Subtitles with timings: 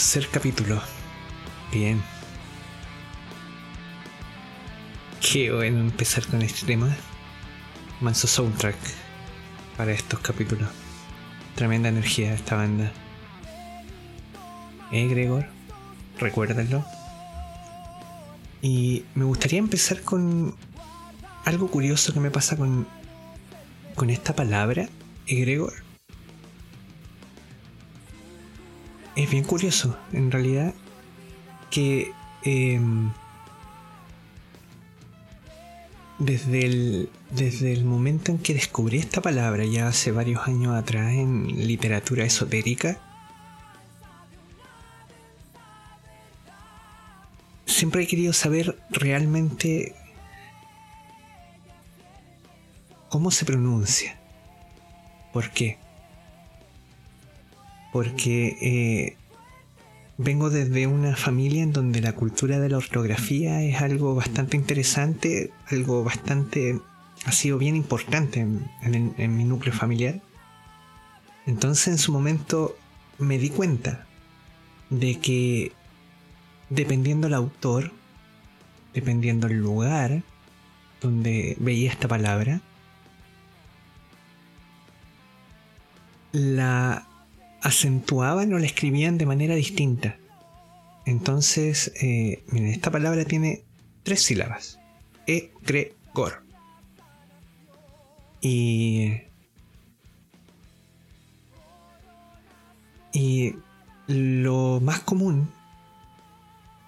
[0.00, 0.80] Tercer capítulo.
[1.70, 2.02] Bien.
[5.20, 6.96] Qué bueno empezar con este tema.
[8.00, 8.78] Manso soundtrack
[9.76, 10.70] para estos capítulos.
[11.54, 12.90] Tremenda energía de esta banda.
[14.90, 15.46] ¿Eh, Gregor?
[16.18, 16.82] Recuérdenlo.
[18.62, 20.56] Y me gustaría empezar con
[21.44, 22.88] algo curioso que me pasa con,
[23.96, 24.88] con esta palabra,
[25.26, 25.89] egregor.
[29.20, 30.72] Es bien curioso, en realidad,
[31.70, 32.10] que
[32.42, 33.12] em,
[36.18, 41.12] desde, el, desde el momento en que descubrí esta palabra, ya hace varios años atrás
[41.12, 42.98] en literatura esotérica,
[47.66, 49.94] siempre he querido saber realmente
[53.10, 54.18] cómo se pronuncia.
[55.34, 55.76] ¿Por qué?
[57.92, 59.16] Porque eh,
[60.18, 65.52] vengo desde una familia en donde la cultura de la ortografía es algo bastante interesante,
[65.68, 66.80] algo bastante...
[67.24, 70.20] ha sido bien importante en, en mi núcleo familiar.
[71.46, 72.76] Entonces en su momento
[73.18, 74.06] me di cuenta
[74.90, 75.72] de que
[76.68, 77.92] dependiendo el autor,
[78.94, 80.22] dependiendo el lugar
[81.00, 82.60] donde veía esta palabra,
[86.32, 87.06] la
[87.62, 90.16] acentuaban o la escribían de manera distinta.
[91.06, 93.64] Entonces, eh, esta palabra tiene
[94.02, 94.78] tres sílabas.
[95.26, 96.42] E, cre, gor.
[98.40, 99.22] Y.
[103.12, 103.54] Y
[104.06, 105.50] lo más común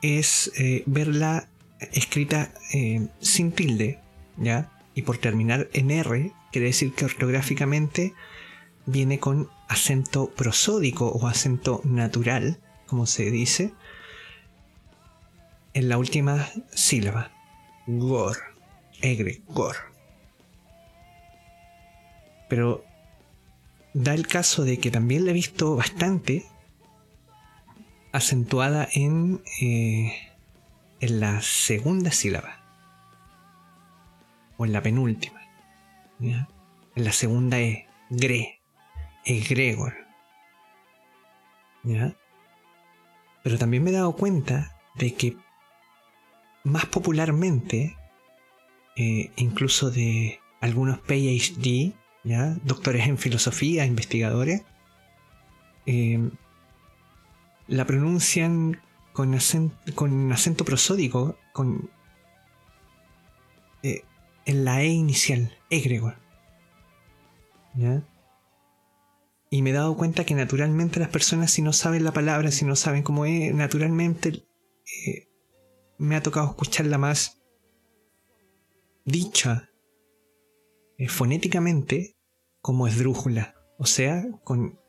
[0.02, 1.48] es eh, verla
[1.92, 3.98] escrita eh, sin tilde,
[4.36, 4.70] ¿ya?
[4.94, 8.14] Y por terminar en R, quiere decir que ortográficamente
[8.86, 13.72] viene con acento prosódico o acento natural, como se dice,
[15.72, 17.32] en la última sílaba.
[17.86, 18.36] Gor.
[19.00, 19.76] Egre, gor.
[22.48, 22.84] Pero
[23.94, 26.44] da el caso de que también la he visto bastante
[28.12, 30.12] acentuada en, eh,
[31.00, 32.60] en la segunda sílaba.
[34.58, 35.40] O en la penúltima.
[36.20, 36.46] En
[36.94, 37.88] la segunda E.
[38.10, 38.61] Gre
[39.24, 39.94] egregor.
[41.84, 42.14] ¿Ya?
[43.42, 45.36] Pero también me he dado cuenta de que
[46.64, 47.96] más popularmente,
[48.96, 51.92] eh, incluso de algunos PhD,
[52.24, 52.56] ¿ya?
[52.62, 54.62] doctores en filosofía, investigadores,
[55.86, 56.30] eh,
[57.66, 58.80] la pronuncian
[59.12, 61.90] con acento, con acento prosódico, con,
[63.82, 64.04] eh,
[64.44, 66.16] en la E inicial, egregor.
[67.74, 68.02] ¿Ya?
[69.52, 72.64] Y me he dado cuenta que naturalmente las personas, si no saben la palabra, si
[72.64, 74.46] no saben cómo es, naturalmente
[75.06, 75.28] eh,
[75.98, 77.42] me ha tocado escucharla más
[79.04, 79.68] dicha
[80.96, 82.16] eh, fonéticamente
[82.62, 84.80] como esdrújula, o sea, con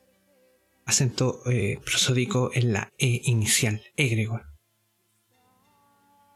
[0.86, 4.44] acento eh, prosódico en la E inicial, egregor.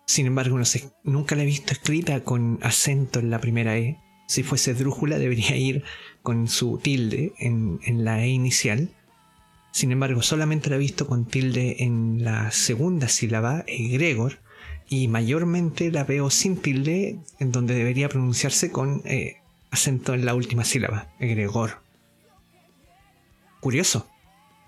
[0.05, 4.01] Sin embargo, no sé, nunca la he visto escrita con acento en la primera E.
[4.27, 5.85] Si fuese esdrújula, debería ir
[6.27, 8.89] con su tilde en, la E inicial.
[9.71, 14.39] Sin embargo, solamente la he visto con tilde en la segunda sílaba, egregor,
[14.89, 19.37] y mayormente la veo sin tilde, en donde debería pronunciarse con eh,
[19.71, 21.81] acento en la última sílaba, egregor.
[23.61, 24.05] Curioso,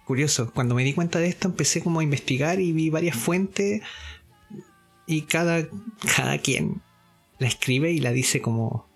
[0.06, 0.54] curioso.
[0.54, 3.82] Cuando me di cuenta de esto empecé como a investigar y vi varias fuentes
[5.06, 5.68] y cada,
[6.16, 6.82] cada quien
[7.38, 8.89] la escribe y la dice como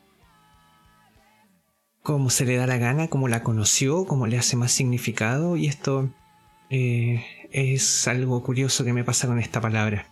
[2.04, 5.68] como se le da la gana, como la conoció, como le hace más significado y
[5.68, 6.10] esto
[6.70, 10.10] eh, es algo curioso que me pasa con esta palabra.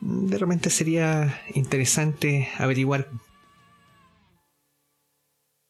[0.00, 3.08] De repente sería interesante averiguar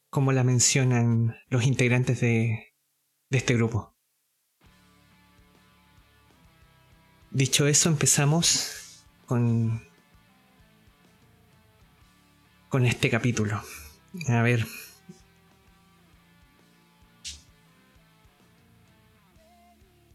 [0.08, 2.72] cómo la mencionan los integrantes de,
[3.28, 3.94] de este grupo.
[7.30, 9.82] Dicho eso, empezamos con,
[12.70, 13.62] con este capítulo.
[14.28, 14.66] A ver.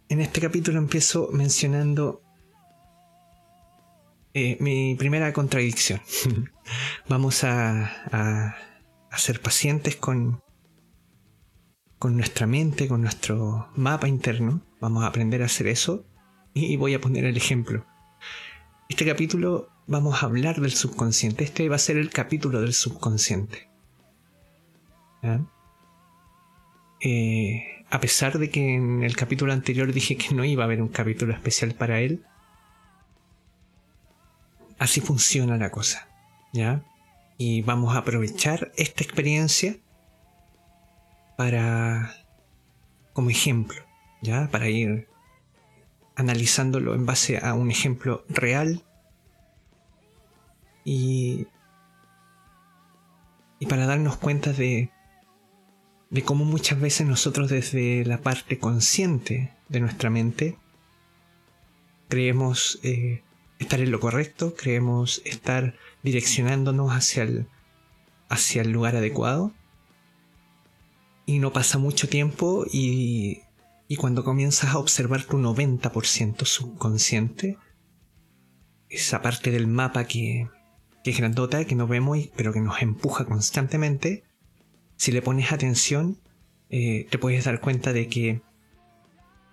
[0.10, 2.22] En este capítulo empiezo mencionando
[4.34, 6.00] eh, mi primera contradicción.
[7.10, 8.56] Vamos a,
[9.10, 10.42] a, ser pacientes con,
[11.98, 14.62] con nuestra mente, con nuestro mapa interno.
[14.80, 16.06] Vamos a aprender a hacer eso.
[16.54, 17.86] Y voy a poner el ejemplo.
[18.90, 21.44] Este capítulo vamos a hablar del subconsciente.
[21.44, 23.70] Este va a ser el capítulo del subconsciente.
[27.00, 30.82] Eh, a pesar de que en el capítulo anterior dije que no iba a haber
[30.82, 32.26] un capítulo especial para él,
[34.78, 36.08] así funciona la cosa,
[36.54, 36.84] ¿ya?
[37.38, 39.78] Y vamos a aprovechar esta experiencia
[41.38, 42.14] para,
[43.14, 43.82] como ejemplo,
[44.22, 44.50] ¿ya?
[44.52, 45.08] Para ir
[46.16, 48.84] analizándolo en base a un ejemplo real
[50.84, 51.48] y,
[53.60, 54.90] y para darnos cuenta de,
[56.10, 60.58] de cómo muchas veces nosotros desde la parte consciente de nuestra mente
[62.08, 63.24] creemos eh,
[63.60, 67.48] estar en lo correcto, creemos estar direccionándonos hacia el,
[68.30, 69.54] hacia el lugar adecuado.
[71.26, 73.42] Y no pasa mucho tiempo y,
[73.90, 77.58] y cuando comienzas a observar tu 90% subconsciente,
[78.90, 80.48] esa parte del mapa que,
[81.04, 84.24] que es grandota, que no vemos, pero que nos empuja constantemente,
[84.98, 86.20] si le pones atención,
[86.70, 88.42] eh, te puedes dar cuenta de que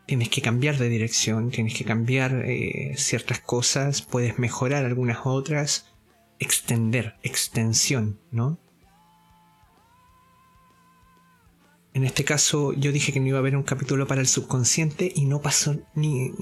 [0.07, 5.87] tienes que cambiar de dirección, tienes que cambiar eh, ciertas cosas, puedes mejorar algunas otras,
[6.39, 8.59] extender, extensión, ¿no?
[11.95, 15.13] En este caso yo dije que no iba a haber un capítulo para el subconsciente
[15.15, 16.33] y no pasó ni,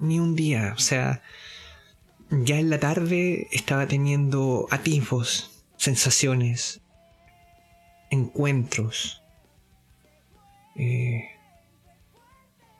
[0.00, 0.74] ni, un día.
[0.76, 1.22] O sea,
[2.28, 6.80] ya en la tarde estaba teniendo atisbos, sensaciones,
[8.10, 9.22] encuentros.
[10.76, 11.28] Eh,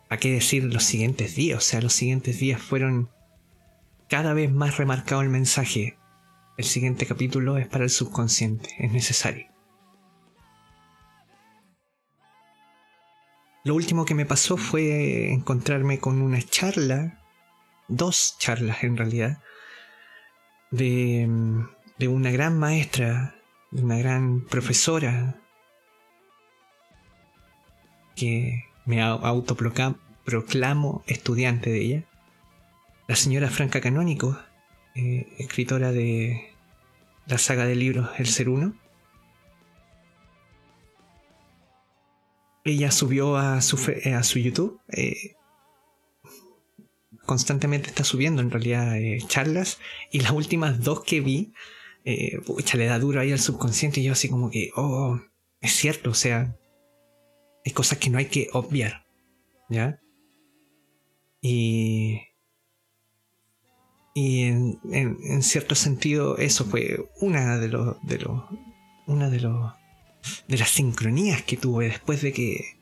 [0.09, 1.59] ¿A qué decir los siguientes días?
[1.59, 3.11] O sea, los siguientes días fueron
[4.09, 5.99] cada vez más remarcado el mensaje.
[6.57, 9.49] El siguiente capítulo es para el subconsciente, es necesario.
[13.65, 17.21] Lo último que me pasó fue encontrarme con una charla,
[17.89, 19.43] dos charlas en realidad,
[20.71, 21.29] de,
[21.99, 23.36] de una gran maestra,
[23.83, 25.41] una gran profesora
[28.15, 32.05] que me autoproclamo estudiante de ella.
[33.09, 34.39] La señora Franca Canónico,
[34.95, 36.53] eh, escritora de
[37.27, 38.75] la saga de libros El Ser Uno.
[42.65, 44.81] Ella subió a su, eh, a su YouTube.
[44.89, 45.37] Eh,
[47.27, 48.97] constantemente está subiendo en realidad
[49.29, 49.79] charlas.
[50.11, 51.53] Y las últimas dos que vi,
[52.45, 54.01] pucha, le da duro ahí al subconsciente.
[54.01, 55.21] Y yo así como que, oh,
[55.61, 56.57] es cierto, o sea,
[57.65, 59.05] hay cosas que no hay que obviar.
[59.69, 60.01] ¿Ya?
[61.41, 62.21] Y.
[64.15, 67.97] Y en, en, cierto sentido, eso fue una de los.
[68.07, 68.43] De los
[69.07, 69.73] una de los.
[70.49, 72.79] de las sincronías que tuve después de que.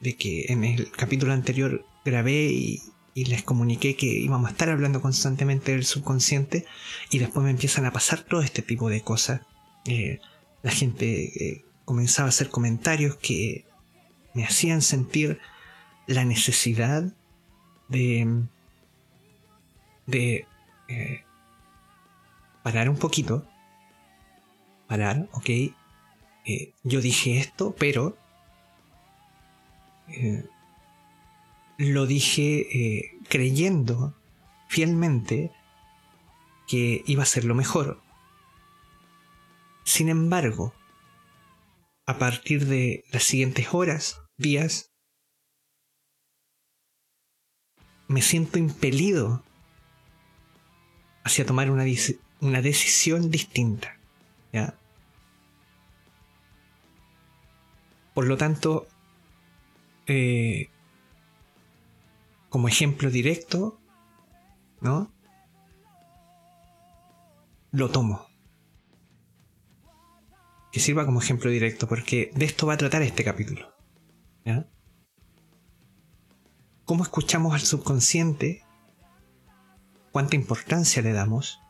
[0.00, 2.80] de que en el capítulo anterior grabé y,
[3.18, 6.66] y les comuniqué que íbamos a estar hablando constantemente del subconsciente
[7.10, 9.40] y después me empiezan a pasar todo este tipo de cosas.
[9.86, 10.20] Eh,
[10.62, 11.06] la gente
[11.44, 13.64] eh, comenzaba a hacer comentarios que
[14.34, 15.40] me hacían sentir
[16.06, 17.12] la necesidad
[17.88, 18.44] de,
[20.06, 20.46] de
[20.86, 21.24] eh,
[22.62, 23.44] parar un poquito,
[24.86, 25.50] parar, ok,
[26.84, 28.16] yo dije esto, pero
[31.78, 34.14] lo dije creyendo
[34.68, 35.50] fielmente
[36.68, 38.00] que iba a ser lo mejor.
[39.84, 40.74] Sin embargo,
[42.06, 44.92] a partir de las siguientes horas, días,
[48.06, 49.42] me siento impelido
[51.24, 51.84] hacia tomar una,
[52.40, 53.98] una decisión distinta.
[54.52, 54.74] ¿ya?
[58.14, 58.88] Por lo tanto,
[60.06, 60.70] eh,
[62.48, 63.80] como ejemplo directo,
[64.80, 65.12] ¿no?
[67.70, 68.26] Lo tomo.
[70.72, 73.74] Que sirva como ejemplo directo, porque de esto va a tratar este capítulo.
[76.84, 78.64] ¿Cómo escuchamos al subconsciente?
[80.10, 81.60] ¿Cuánta importancia le damos?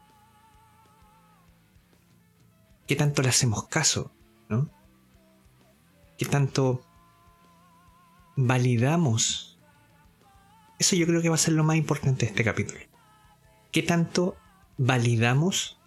[2.86, 4.12] ¿Qué tanto le hacemos caso?
[4.48, 4.70] ¿no?
[6.16, 6.82] ¿Qué tanto
[8.36, 9.47] validamos?
[10.78, 12.80] Eso yo creo que va a ser lo más importante de este capítulo.
[13.72, 14.36] ¿Qué tanto
[14.76, 15.78] validamos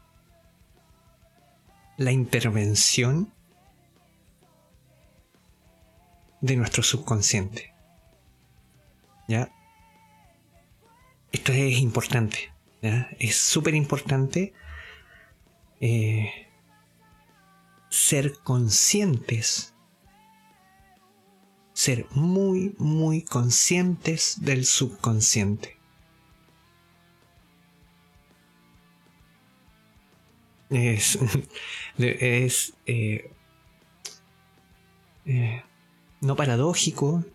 [1.98, 3.32] la intervención
[6.42, 7.74] de nuestro subconsciente.
[9.28, 9.54] ¿Ya?
[11.32, 12.52] Esto es importante.
[13.20, 14.54] Es súper importante
[15.80, 16.50] eh,
[17.90, 19.71] ser conscientes.
[21.82, 25.80] Ser muy, muy conscientes del subconsciente.
[30.70, 31.18] Es,
[31.98, 33.34] es eh,
[35.26, 35.64] eh,
[36.22, 37.26] no paradójico,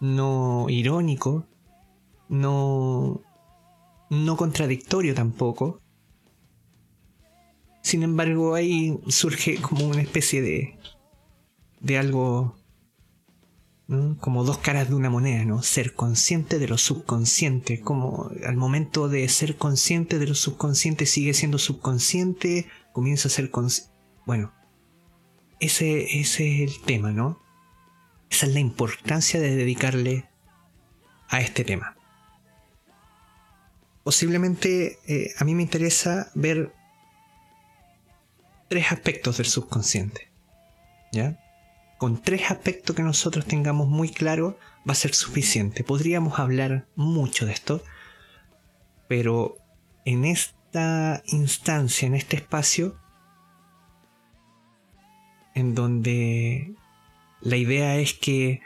[0.00, 1.46] no irónico,
[2.28, 3.22] no,
[4.10, 5.80] no contradictorio tampoco.
[7.80, 10.78] Sin embargo, ahí surge como una especie de,
[11.80, 12.62] de algo
[14.18, 15.62] como dos caras de una moneda, ¿no?
[15.62, 21.34] Ser consciente de lo subconsciente, como al momento de ser consciente de lo subconsciente sigue
[21.34, 23.92] siendo subconsciente, comienza a ser consciente.
[24.24, 24.54] Bueno,
[25.60, 27.42] ese, ese es el tema, ¿no?
[28.30, 30.30] Esa es la importancia de dedicarle
[31.28, 31.96] a este tema.
[34.02, 36.72] Posiblemente eh, a mí me interesa ver
[38.68, 40.30] tres aspectos del subconsciente.
[41.12, 41.38] ¿Ya?
[41.98, 44.58] Con tres aspectos que nosotros tengamos muy claro
[44.88, 45.84] va a ser suficiente.
[45.84, 47.82] Podríamos hablar mucho de esto,
[49.08, 49.56] pero
[50.04, 52.96] en esta instancia, en este espacio,
[55.54, 56.74] en donde
[57.40, 58.60] la idea es que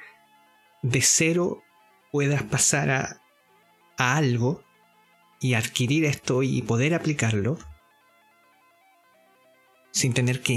[0.83, 1.63] de cero
[2.11, 3.21] puedas pasar a,
[3.97, 4.63] algo
[5.41, 7.59] y adquirir esto y poder aplicarlo
[9.91, 10.53] sin tener que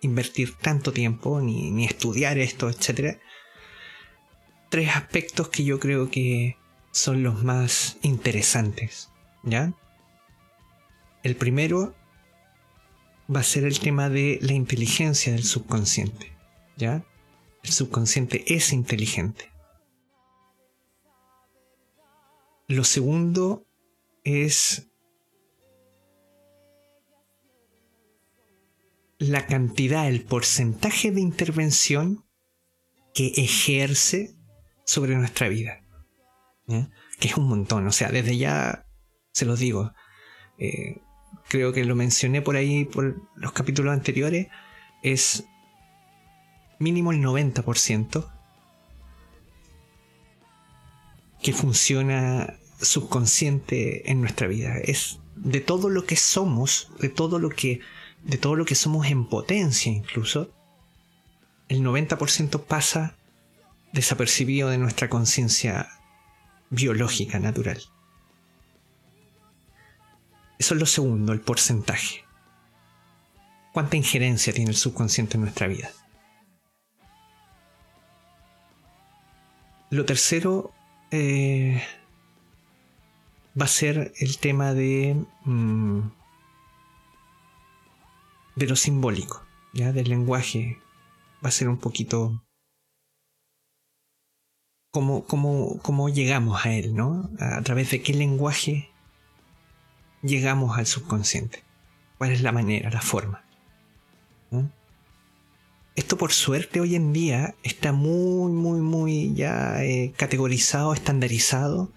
[0.00, 3.18] invertir tanto tiempo ni, ni estudiar esto, etc.
[4.68, 6.56] Tres aspectos que yo creo que
[6.92, 9.10] son los más interesantes,
[9.42, 9.72] ¿ya?
[11.22, 11.94] El primero
[13.34, 16.32] va a ser el tema de la inteligencia del subconsciente,
[16.76, 17.04] ¿ya?
[17.62, 19.50] El subconsciente es inteligente.
[22.66, 23.66] Lo segundo
[24.24, 24.89] es
[29.20, 32.24] la cantidad, el porcentaje de intervención
[33.14, 34.34] que ejerce
[34.86, 35.82] sobre nuestra vida.
[36.66, 37.86] Que es un montón.
[37.86, 38.86] O sea, desde ya
[39.32, 39.92] se los digo.
[40.58, 41.02] Eh,
[41.48, 44.48] creo que lo mencioné por ahí por los capítulos anteriores.
[45.02, 45.44] Es
[46.78, 48.32] mínimo el 90%
[51.42, 54.78] que funciona subconsciente en nuestra vida.
[54.78, 57.80] Es de todo lo que somos, de todo lo que
[58.22, 60.50] de todo lo que somos en potencia incluso,
[61.68, 63.16] el 90% pasa
[63.92, 65.88] desapercibido de nuestra conciencia
[66.70, 67.80] biológica natural.
[70.58, 72.24] Eso es lo segundo, el porcentaje.
[73.72, 75.90] ¿Cuánta injerencia tiene el subconsciente en nuestra vida?
[79.90, 80.72] Lo tercero
[81.10, 81.82] eh,
[83.60, 86.00] va a ser el tema de mm,
[88.60, 90.78] de lo simbólico, ya del lenguaje.
[91.42, 92.44] Va a ser un poquito
[94.92, 97.30] cómo, cómo llegamos a él, ¿no?
[97.40, 98.90] A través de qué lenguaje
[100.22, 101.64] llegamos al subconsciente.
[102.18, 103.44] ¿Cuál es la manera, la forma?
[105.96, 111.92] Esto por suerte hoy en día está muy, muy, muy ya eh, categorizado, estandarizado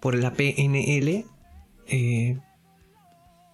[0.00, 1.24] por la PNL.
[1.86, 2.38] Eh,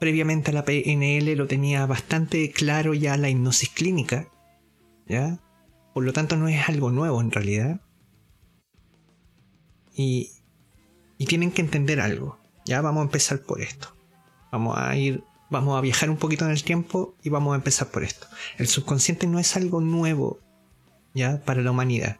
[0.05, 4.29] previamente a la PNL lo tenía bastante claro ya la hipnosis clínica,
[5.07, 5.41] ¿ya?
[5.95, 7.81] Por lo tanto no es algo nuevo en realidad.
[9.95, 10.33] Y,
[11.17, 12.39] y tienen que entender algo.
[12.67, 13.97] Ya vamos a empezar por esto.
[14.53, 17.89] Vamos a ir, vamos a viajar un poquito en el tiempo y vamos a empezar
[17.89, 18.27] por esto.
[18.59, 20.39] El subconsciente no es algo nuevo,
[21.15, 22.19] ya, para la humanidad.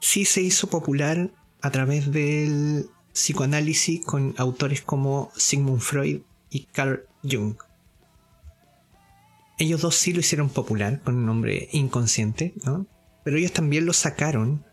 [0.00, 1.30] Sí se hizo popular
[1.60, 6.20] a través del psicoanálisis con autores como Sigmund Freud
[6.50, 7.56] y Carl Jung.
[9.58, 12.86] Ellos dos sí lo hicieron popular con un nombre inconsciente, ¿no?
[13.24, 14.66] Pero ellos también lo sacaron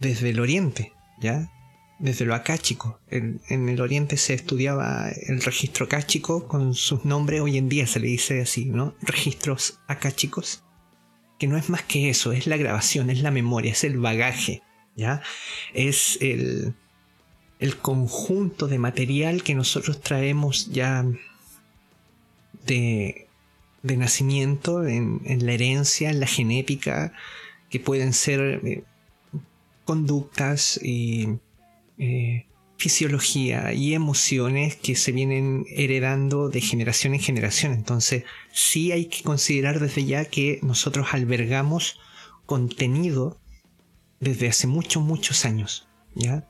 [0.00, 1.52] desde el oriente, ¿ya?
[2.00, 2.98] Desde lo acáchico.
[3.08, 7.86] En, en el oriente se estudiaba el registro acáchico con sus nombres, hoy en día
[7.86, 8.96] se le dice así, ¿no?
[9.00, 10.64] Registros acáchicos.
[11.38, 14.60] Que no es más que eso, es la grabación, es la memoria, es el bagaje,
[14.96, 15.22] ¿ya?
[15.72, 16.74] Es el,
[17.60, 21.04] el conjunto de material que nosotros traemos ya
[22.66, 23.26] de,
[23.82, 27.12] nacimiento en, la herencia, en la genética,
[27.68, 28.82] que pueden ser eh,
[29.84, 31.38] conductas y
[31.98, 32.46] eh,
[32.78, 37.72] fisiología y emociones que se vienen heredando de generación en generación.
[37.72, 42.00] Entonces sí hay que considerar desde ya que nosotros albergamos
[42.46, 43.38] contenido
[44.18, 45.86] desde hace muchos, muchos años.
[46.14, 46.48] ¿ya?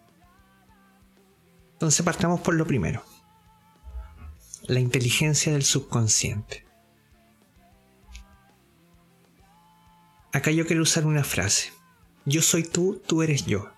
[1.81, 3.03] Entonces partamos por lo primero.
[4.67, 6.67] La inteligencia del subconsciente.
[10.31, 11.73] Acá yo quiero usar una frase.
[12.27, 13.71] Yo soy tú, tú eres yo.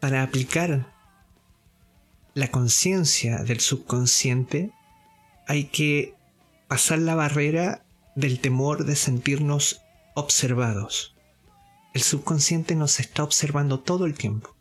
[0.00, 0.92] Para aplicar
[2.34, 4.70] la conciencia del subconsciente
[5.46, 6.14] hay que
[6.68, 7.86] pasar la barrera
[8.16, 9.80] del temor de sentirnos
[10.14, 11.16] observados.
[11.94, 14.57] El subconsciente nos está observando todo el tiempo.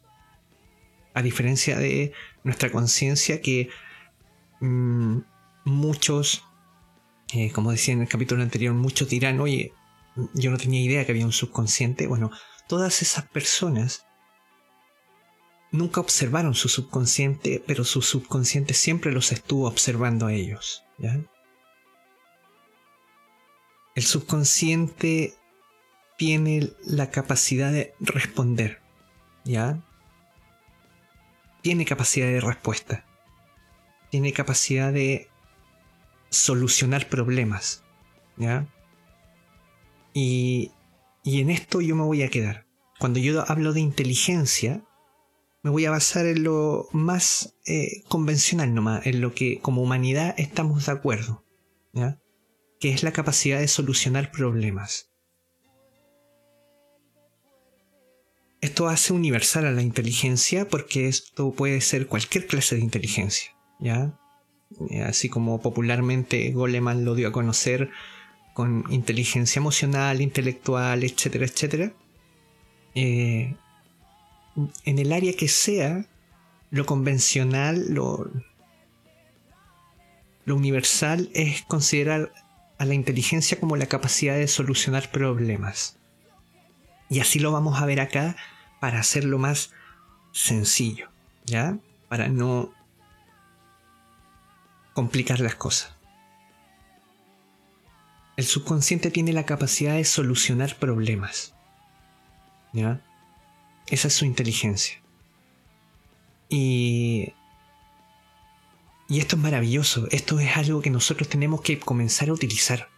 [1.17, 3.69] A diferencia de nuestra conciencia que
[4.59, 5.17] mm,
[5.65, 6.45] muchos,
[7.33, 9.73] eh, como decía en el capítulo anterior, muchos dirán, oye,
[10.35, 12.05] yo no tenía idea que había un subconsciente.
[12.05, 12.29] Bueno,
[12.67, 14.05] todas esas personas
[15.71, 20.83] nunca observaron su subconsciente, pero su subconsciente siempre los estuvo observando a ellos.
[23.95, 25.33] El subconsciente
[26.15, 28.83] tiene la capacidad de responder,
[29.45, 29.83] ¿ya?
[31.67, 33.03] Tiene capacidad de respuesta.
[34.09, 35.27] Tiene capacidad de
[36.29, 37.83] solucionar problemas.
[40.13, 40.71] Y,
[41.25, 42.65] y en esto yo me voy a quedar.
[42.99, 44.81] Cuando yo hablo de inteligencia,
[45.61, 50.35] me voy a basar en lo más eh, convencional nomás, en lo que como humanidad
[50.37, 51.43] estamos de acuerdo,
[52.79, 55.11] que es la capacidad de solucionar problemas.
[58.59, 64.17] Esto hace universal a la inteligencia porque esto puede ser cualquier clase de inteligencia, ¿ya?
[64.89, 67.89] Eh, así como popularmente Goleman lo dio a conocer
[68.53, 71.93] con inteligencia emocional, intelectual, etcétera, etcétera.
[72.95, 73.55] Eh,
[74.85, 76.05] en el área que sea,
[76.71, 78.31] lo convencional, lo,
[80.45, 82.33] lo universal es considerar
[82.79, 85.96] a la inteligencia como la capacidad de solucionar problemas.
[87.09, 88.35] Y así lo vamos a ver acá
[88.79, 89.71] para hacerlo más
[90.31, 91.09] sencillo,
[91.45, 91.77] ¿ya?
[92.09, 92.71] Para no
[94.93, 95.93] complicar las cosas.
[98.35, 101.55] El subconsciente tiene la capacidad de solucionar problemas.
[102.73, 103.01] ¿Ya?
[103.87, 105.01] Esa es su inteligencia.
[106.49, 107.33] Y,
[109.07, 110.07] y esto es maravilloso.
[110.11, 112.89] Esto es algo que nosotros tenemos que comenzar a utilizar.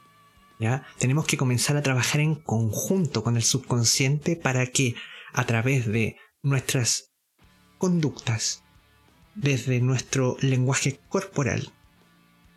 [0.98, 4.96] Tenemos que comenzar a trabajar en conjunto con el subconsciente para que
[5.32, 7.12] a través de nuestras
[7.78, 8.64] conductas,
[9.36, 11.72] desde nuestro lenguaje corporal,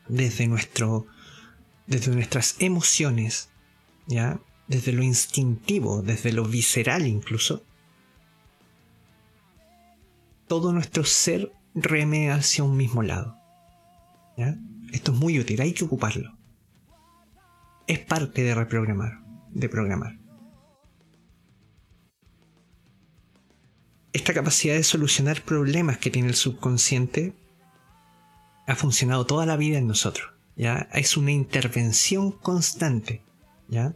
[0.09, 1.07] desde, nuestro,
[1.87, 3.51] desde nuestras emociones,
[4.09, 4.41] ¿ya?
[4.67, 7.65] desde lo instintivo, desde lo visceral incluso,
[10.49, 13.37] todo nuestro ser reme hacia un mismo lado.
[14.93, 16.42] Esto es muy útil, hay que ocuparlo.
[17.87, 20.19] Es parte de reprogramar, de programar.
[24.13, 27.35] Esta capacidad de solucionar problemas que tiene el subconsciente
[28.67, 30.33] ha funcionado toda la vida en nosotros.
[30.55, 30.89] ¿ya?
[30.93, 33.23] Es una intervención constante.
[33.69, 33.95] ¿ya?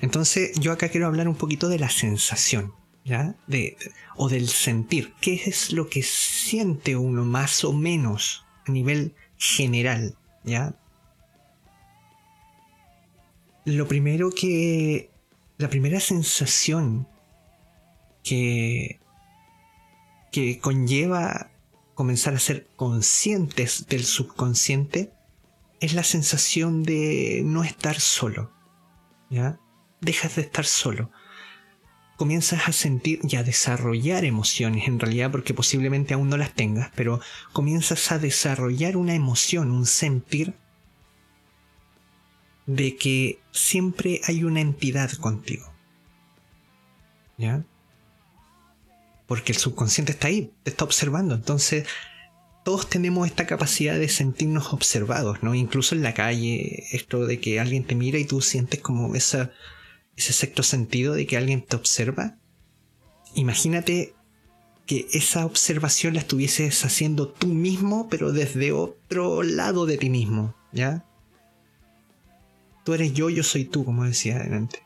[0.00, 2.74] Entonces yo acá quiero hablar un poquito de la sensación.
[3.46, 3.78] De,
[4.16, 5.14] o del sentir.
[5.22, 10.14] ¿Qué es lo que siente uno más o menos a nivel general?
[10.44, 10.74] ¿Ya?
[13.68, 15.10] Lo primero que...
[15.58, 17.08] La primera sensación
[18.22, 19.00] que,
[20.30, 21.50] que conlleva
[21.94, 25.12] comenzar a ser conscientes del subconsciente
[25.80, 28.52] es la sensación de no estar solo.
[29.30, 29.58] ¿Ya?
[30.00, 31.10] Dejas de estar solo
[32.18, 36.90] comienzas a sentir y a desarrollar emociones en realidad porque posiblemente aún no las tengas,
[36.96, 37.20] pero
[37.52, 40.54] comienzas a desarrollar una emoción, un sentir
[42.68, 45.72] de que siempre hay una entidad contigo.
[47.38, 47.64] ¿Ya?
[49.26, 51.34] Porque el subconsciente está ahí, te está observando.
[51.34, 51.86] Entonces,
[52.64, 55.54] todos tenemos esta capacidad de sentirnos observados, ¿no?
[55.54, 59.50] Incluso en la calle, esto de que alguien te mira y tú sientes como ese
[60.16, 62.36] sexto sentido de que alguien te observa,
[63.34, 64.14] imagínate
[64.84, 70.54] que esa observación la estuvieses haciendo tú mismo, pero desde otro lado de ti mismo,
[70.72, 71.07] ¿ya?
[72.88, 74.82] Tú eres yo, yo soy tú, como decía adelante.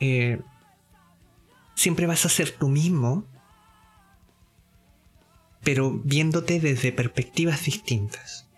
[0.00, 0.40] Eh,
[1.74, 3.26] siempre vas a ser tú mismo,
[5.62, 8.48] pero viéndote desde perspectivas distintas.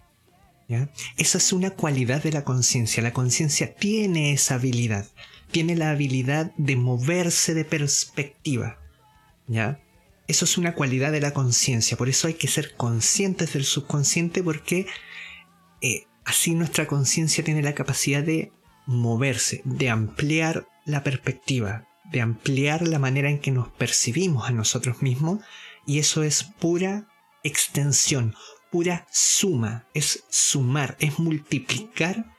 [1.17, 3.03] Esa es una cualidad de la conciencia.
[3.03, 5.09] La conciencia tiene esa habilidad.
[5.51, 8.79] Tiene la habilidad de moverse de perspectiva.
[9.49, 9.81] ¿Ya?
[10.29, 11.97] Eso es una cualidad de la conciencia.
[11.97, 14.87] Por eso hay que ser conscientes del subconsciente porque
[15.81, 18.53] eh, así nuestra conciencia tiene la capacidad de
[18.87, 25.03] moverse, de ampliar la perspectiva, de ampliar la manera en que nos percibimos a nosotros
[25.03, 25.41] mismos.
[25.87, 27.09] Y eso es pura
[27.43, 28.35] extensión,
[28.71, 32.37] pura suma, es sumar, es multiplicar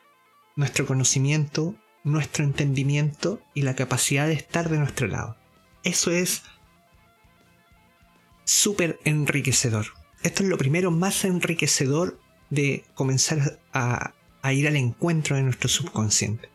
[0.56, 5.38] nuestro conocimiento, nuestro entendimiento y la capacidad de estar de nuestro lado.
[5.84, 6.44] Eso es
[8.46, 9.88] súper enriquecedor.
[10.22, 12.20] Esto es lo primero más enriquecedor
[12.50, 14.14] de comenzar a,
[14.52, 16.50] ir al encuentro de nuestro subconsciente.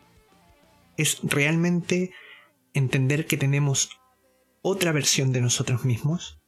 [0.97, 2.13] es realmente
[2.75, 3.91] entender que tenemos
[4.63, 6.41] otra versión de nosotros mismos,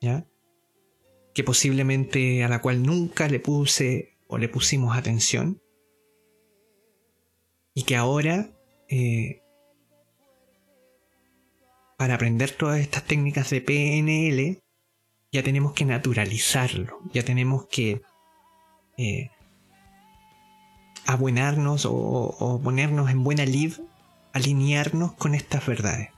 [0.00, 0.26] ¿ya?
[1.34, 5.62] Que posiblemente a la cual nunca le puse o le pusimos atención.
[7.74, 8.50] Y que ahora,
[8.88, 9.42] eh,
[11.96, 14.62] para aprender todas estas técnicas de PNL,
[15.32, 18.02] ya tenemos que naturalizarlo, ya tenemos que
[19.02, 19.30] eh,
[21.06, 23.74] abuenarnos o, ponernos en buena lid,
[24.32, 26.10] alinearnos con estas verdades.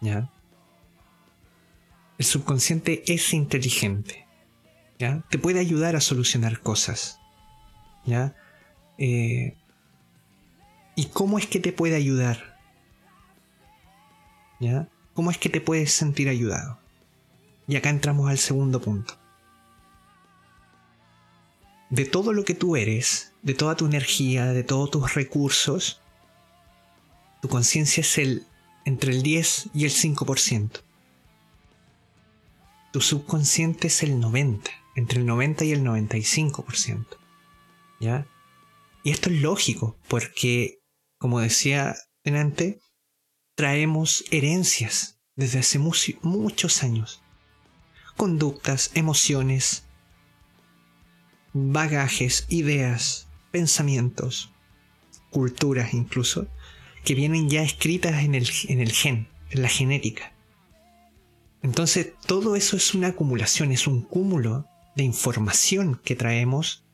[0.00, 0.28] ¿Ya?
[2.18, 4.26] El subconsciente es inteligente.
[4.98, 5.22] ¿Ya?
[5.30, 7.20] Te puede ayudar a solucionar cosas.
[8.04, 8.34] ¿Ya?
[8.98, 9.54] Eh,
[10.96, 12.58] ¿Y cómo es que te puede ayudar?
[14.58, 14.88] ¿Ya?
[15.14, 16.80] ¿Cómo es que te puedes sentir ayudado?
[17.68, 19.16] Y acá entramos al segundo punto.
[21.90, 26.00] De todo lo que tú eres, de toda tu energía, de todos tus recursos,
[27.40, 28.46] tu conciencia es el
[28.84, 30.80] entre el 10 y el 5%.
[32.92, 37.06] Tu subconsciente es el 90, entre el 90 y el 95%.
[38.00, 38.26] ¿Ya?
[39.02, 40.78] Y esto es lógico, porque,
[41.18, 42.76] como decía antes,
[43.54, 47.22] traemos herencias desde hace muchos años
[48.16, 49.84] conductas, emociones,
[51.56, 54.50] bagajes, ideas, pensamientos,
[55.30, 56.48] culturas incluso,
[57.04, 60.32] que vienen ya escritas en el, en el gen, en la genética.
[61.62, 64.66] Entonces todo eso es una acumulación, es un cúmulo
[64.96, 66.84] de información que traemos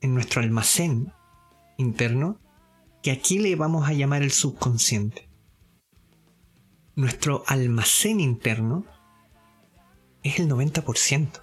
[0.00, 1.12] en nuestro almacén
[1.78, 2.38] interno,
[3.02, 5.28] que aquí le vamos a llamar el subconsciente.
[6.94, 8.84] Nuestro almacén interno
[10.22, 11.40] es el 90%.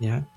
[0.00, 0.29] ¿Ya?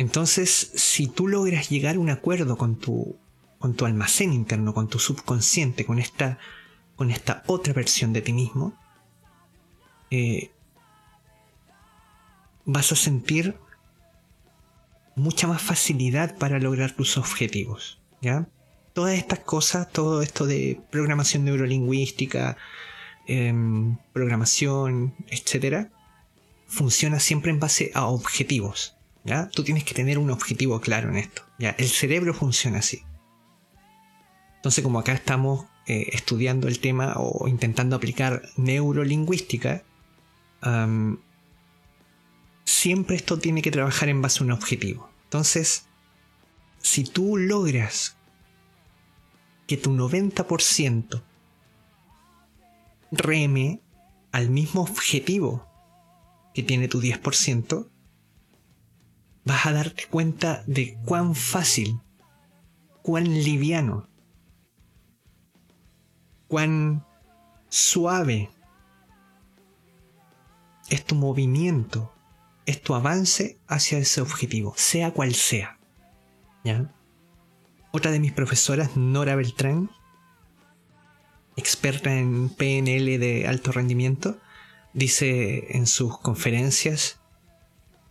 [0.00, 3.18] Entonces, si tú logras llegar a un acuerdo con tu,
[3.58, 6.38] con tu almacén interno, con tu subconsciente, con esta,
[6.96, 8.72] con esta otra versión de ti mismo,
[10.10, 10.50] eh,
[12.64, 13.56] vas a sentir
[15.16, 18.00] mucha más facilidad para lograr tus objetivos.
[18.22, 18.48] ¿ya?
[18.94, 22.56] Todas estas cosas, todo esto de programación neurolingüística,
[23.32, 25.92] Em, programación, etcétera,
[26.66, 28.96] funciona siempre en base a objetivos.
[29.52, 31.42] Tú tienes que tener un objetivo claro en esto.
[31.58, 33.02] El cerebro funciona así.
[34.56, 39.84] Entonces, como acá estamos eh, estudiando el tema o intentando aplicar neurolingüística,
[42.64, 45.10] siempre esto tiene que trabajar en base a un objetivo.
[45.24, 45.86] Entonces,
[46.78, 48.16] si tú logras
[49.66, 51.22] que tu 90%
[53.12, 53.80] reme
[54.32, 55.66] al mismo objetivo
[56.54, 57.88] que tiene tu 10%,
[59.44, 62.00] vas a darte cuenta de cuán fácil,
[63.02, 64.08] cuán liviano,
[66.48, 67.06] cuán
[67.68, 68.50] suave
[70.88, 72.12] es tu movimiento,
[72.66, 75.78] es tu avance hacia ese objetivo, sea cual sea.
[76.64, 76.92] ¿Ya?
[77.92, 79.90] Otra de mis profesoras, Nora Beltrán,
[81.56, 84.38] experta en PNL de alto rendimiento,
[84.92, 87.19] dice en sus conferencias,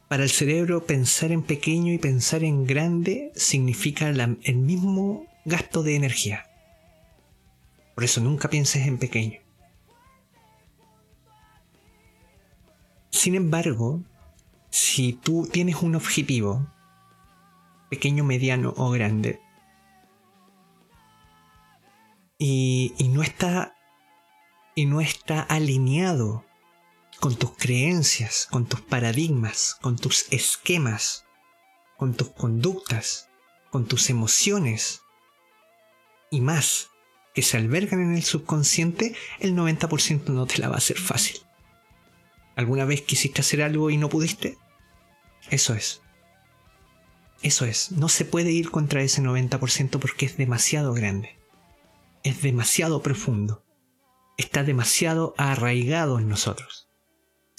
[0.10, 5.95] para el cerebro pensar en pequeño y pensar en grande significa el mismo gasto de
[5.95, 6.45] energía.
[7.93, 9.39] Por eso nunca pienses en pequeño.
[13.12, 14.02] Sin embargo,
[14.72, 16.67] si tú tienes un objetivo,
[17.89, 19.39] pequeño, mediano o grande,
[22.39, 23.22] y, no
[25.02, 26.49] está alineado
[27.19, 31.25] con tus creencias, con tus paradigmas, con tus esquemas,
[31.97, 33.29] con tus conductas,
[33.69, 35.01] con tus emociones
[36.32, 36.89] y más
[37.34, 41.41] que se albergan en el subconsciente, el 90% no te la va a hacer fácil.
[42.55, 44.58] ¿Alguna vez quisiste hacer algo y no pudiste?
[45.49, 46.01] Eso es.
[47.41, 47.91] Eso es.
[47.91, 51.39] No se puede ir contra ese 90% porque es demasiado grande
[52.23, 53.63] es demasiado profundo,
[54.38, 56.88] está demasiado arraigado en nosotros.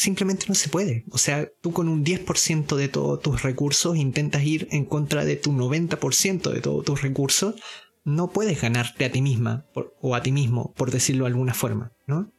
[0.01, 1.05] Simplemente no se puede.
[1.11, 5.37] O sea, tú con un 10% de todos tus recursos intentas ir en contra de
[5.37, 7.57] tu 90% de todos tus recursos,
[8.03, 9.67] no puedes ganarte a ti misma
[10.01, 12.33] o a ti mismo, por decirlo de alguna forma, ¿no?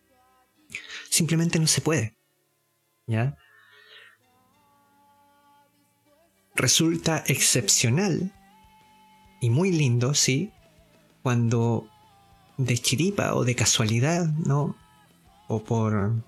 [1.12, 2.18] Simplemente no se puede.
[3.06, 3.38] ¿Ya?
[6.56, 8.34] Resulta excepcional
[9.40, 10.52] y muy lindo, sí,
[11.22, 11.88] cuando
[12.58, 14.76] de chiripa o de casualidad, ¿no?
[15.48, 16.24] O por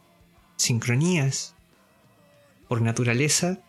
[0.56, 1.56] sincronías,
[2.68, 3.60] por naturaleza,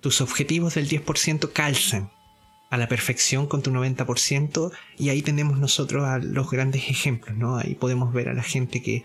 [0.00, 2.10] tus objetivos del 10% calzan
[2.70, 7.58] a la perfección con tu 90% y ahí tenemos nosotros a los grandes ejemplos, ¿no?
[7.58, 9.04] Ahí podemos ver a la gente que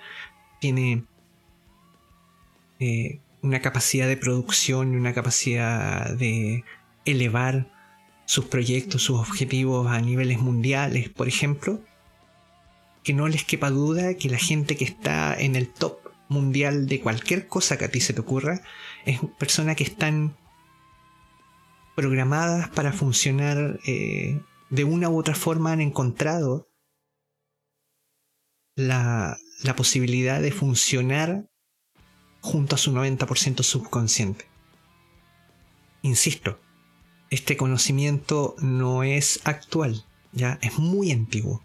[0.60, 1.04] tiene
[2.80, 6.64] eh, una capacidad de producción y una capacidad de
[7.06, 7.72] elevar
[8.26, 11.82] sus proyectos, sus objetivos a niveles mundiales, por ejemplo,
[13.04, 17.02] que no les quepa duda que la gente que está en el top mundial de
[17.02, 18.62] cualquier cosa que a ti se te ocurra
[19.06, 20.36] es personas que están
[21.96, 26.68] programadas para funcionar eh, de una u otra forma han encontrado
[28.76, 31.48] la, la posibilidad de funcionar
[32.42, 34.46] junto a su 90% subconsciente.
[36.02, 36.60] Insisto,
[37.32, 41.65] este conocimiento no es actual, ya es muy antiguo.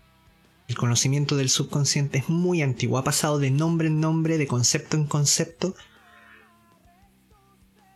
[0.71, 4.97] El conocimiento del subconsciente es muy antiguo, ha pasado de nombre en nombre, de concepto
[4.97, 5.75] en concepto,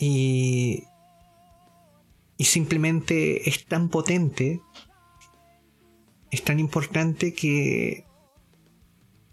[0.01, 0.83] y,
[2.37, 4.61] y simplemente es tan potente,
[6.33, 8.07] es tan importante que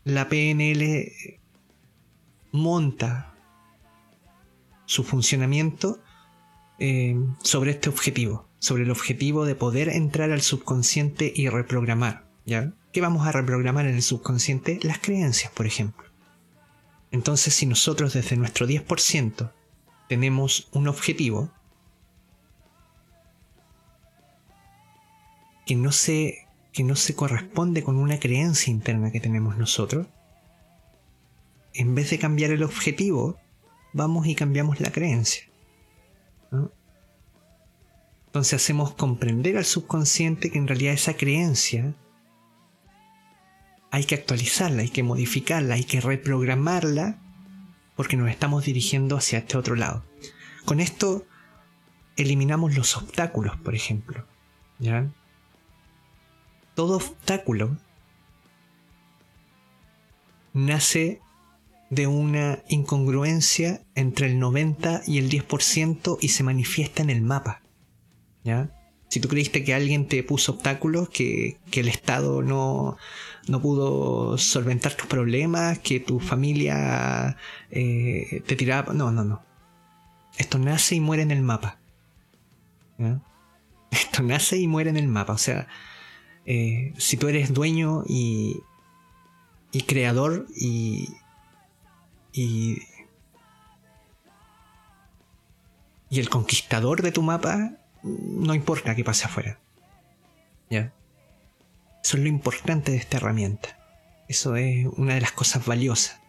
[0.04, 1.12] la PNL
[2.52, 3.34] monta
[4.86, 6.00] su funcionamiento
[6.78, 12.30] eh, sobre este objetivo, sobre el objetivo de poder entrar al subconsciente y reprogramar.
[12.46, 12.76] ¿ya?
[12.92, 14.80] ¿Qué vamos a reprogramar en el subconsciente?
[14.84, 16.06] Las creencias, por ejemplo.
[17.12, 19.52] Entonces, si nosotros desde nuestro 10%
[20.10, 21.52] tenemos un objetivo
[25.66, 30.08] que no se, que no se corresponde con una creencia interna que tenemos nosotros,
[31.74, 33.38] en vez de cambiar el objetivo,
[33.94, 35.44] vamos y cambiamos la creencia.
[38.26, 41.94] Entonces hacemos comprender al subconsciente que en realidad esa creencia
[43.92, 47.20] hay que actualizarla, hay que modificarla, hay que reprogramarla
[47.96, 50.04] porque nos estamos dirigiendo hacia este otro lado.
[50.66, 51.26] Con esto
[52.16, 54.26] eliminamos los obstáculos, por ejemplo.
[54.80, 55.12] ¿ya?
[56.74, 57.78] Todo obstáculo
[60.54, 61.22] nace
[61.90, 67.62] de una incongruencia entre el 90 y el 10% y se manifiesta en el mapa.
[68.46, 68.72] ¿Ya?
[69.12, 72.96] Si tú creíste que alguien te puso obstáculos, que, el Estado no,
[73.50, 77.36] no, pudo solventar tus problemas, que tu familia
[77.72, 78.94] eh, te tiraba...
[78.94, 79.44] No, no, no.
[80.38, 81.78] Esto nace y muere en el mapa.
[83.92, 85.34] Esto nace y muere en el mapa.
[85.34, 85.68] O sea,
[86.46, 88.62] eh, si tú eres dueño y,
[89.74, 91.10] y creador y,
[92.32, 92.78] y,
[96.10, 99.60] y el conquistador de tu mapa, no importa qué pase afuera.
[100.70, 100.94] ¿Ya?
[102.04, 103.78] Eso es lo importante de esta herramienta.
[104.28, 106.20] Eso es una de las cosas valiosas.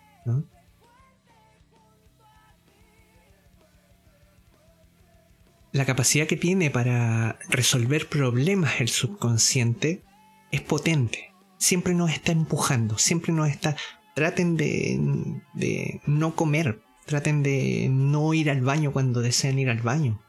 [5.73, 10.03] La capacidad que tiene para resolver problemas el subconsciente
[10.51, 11.33] es potente.
[11.57, 13.77] Siempre nos está empujando, siempre nos está
[14.15, 20.21] traten de, no comer, traten de no ir al baño cuando desean ir al baño,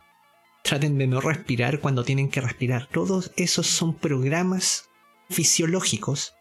[0.64, 2.88] traten de no respirar cuando tienen que respirar.
[2.88, 4.90] Todos esos son programas
[5.30, 6.34] fisiológicos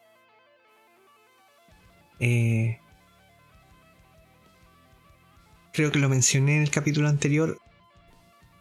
[2.25, 2.79] eh,
[5.73, 7.59] creo que lo mencioné en el capítulo anterior,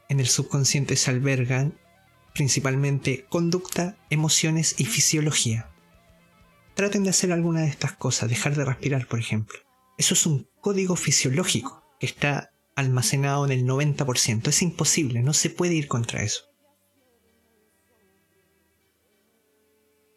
[0.09, 1.77] en el subconsciente se albergan
[2.33, 5.69] principalmente conducta, emociones y fisiología.
[6.73, 9.59] Traten de hacer alguna de estas cosas, dejar de respirar, por ejemplo.
[9.99, 14.47] Eso es un código fisiológico que está almacenado en el 90%.
[14.47, 16.43] Es imposible, no se puede ir contra eso.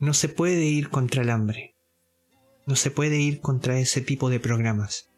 [0.00, 1.76] No se puede ir contra el hambre.
[2.66, 5.10] No se puede ir contra ese tipo de programas.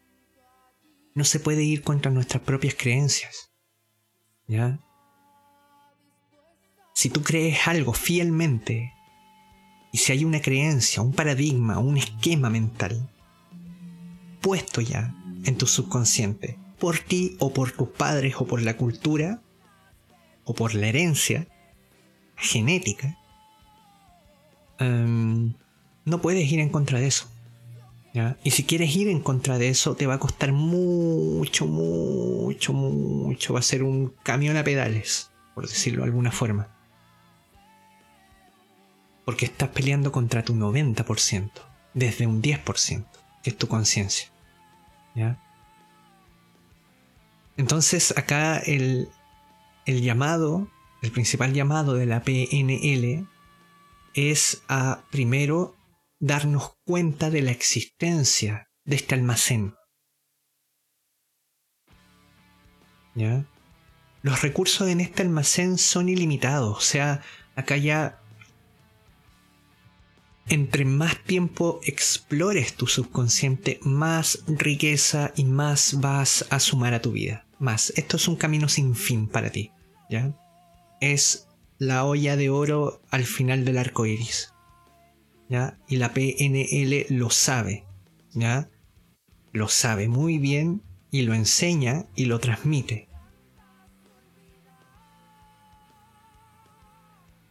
[1.13, 3.51] No se puede ir contra nuestras propias creencias.
[4.47, 4.79] ¿Ya?
[6.93, 8.93] Si tú crees algo fielmente,
[9.91, 13.09] y si hay una creencia, un paradigma, un esquema mental
[14.41, 19.41] puesto ya en tu subconsciente, por ti o por tus padres o por la cultura
[20.43, 21.47] o por la herencia
[22.35, 23.17] genética,
[24.79, 25.53] em,
[26.05, 27.27] no puedes ir en contra de eso.
[28.43, 33.53] Y si quieres ir en contra de eso, te va a costar mucho, mucho, mucho.
[33.53, 36.67] Va a ser un camión a pedales, por decirlo de alguna forma.
[39.23, 41.51] Porque estás peleando contra tu 90%,
[41.93, 43.05] desde un 10%,
[43.43, 44.29] que es tu conciencia.
[45.13, 45.39] ¿Ya?
[47.57, 49.09] Entonces acá el,
[49.85, 50.69] el llamado,
[51.01, 53.27] el principal llamado de la PNL
[54.13, 55.75] es a primero
[56.19, 59.73] darnos cuenta de la existencia de este almacén.
[64.21, 67.23] Los recursos en este almacén son ilimitados, o sea,
[67.57, 68.21] Acá ya
[70.47, 77.13] entre más tiempo explores tu subconsciente, más riqueza y más vas a sumar a tu
[77.13, 77.46] vida.
[77.59, 77.91] Más.
[77.95, 79.71] Esto es un camino sin fin para ti.
[80.09, 80.33] ¿Ya?
[81.01, 84.53] Es la olla de oro al final del arco iris.
[85.49, 85.77] ¿Ya?
[85.87, 87.85] Y la PNL lo sabe.
[88.33, 88.69] ¿Ya?
[89.51, 93.07] Lo sabe muy bien y lo enseña y lo transmite.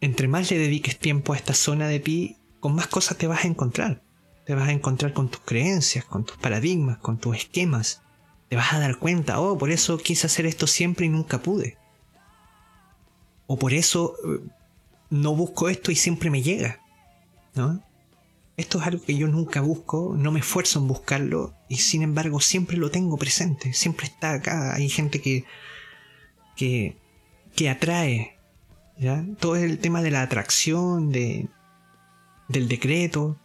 [0.00, 3.44] Entre más le dediques tiempo a esta zona de ti, con más cosas te vas
[3.44, 4.02] a encontrar.
[4.44, 8.02] Te vas a encontrar con tus creencias, con tus paradigmas, con tus esquemas.
[8.48, 11.76] Te vas a dar cuenta, oh, por eso quise hacer esto siempre y nunca pude.
[13.46, 14.40] O por eso eh,
[15.10, 16.80] no busco esto y siempre me llega.
[17.54, 17.82] ¿No?
[18.56, 22.40] Esto es algo que yo nunca busco, no me esfuerzo en buscarlo y sin embargo
[22.40, 24.74] siempre lo tengo presente, siempre está acá.
[24.74, 25.44] Hay gente que,
[26.56, 26.96] que,
[27.54, 28.38] que atrae,
[28.98, 29.24] ¿ya?
[29.40, 31.48] Todo el tema de la atracción, de,
[32.48, 33.36] del decreto,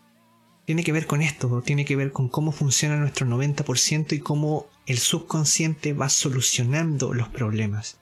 [0.65, 4.67] tiene que ver con esto, tiene que ver con cómo funciona nuestro 90% y cómo
[4.85, 7.99] el subconsciente va solucionando los problemas,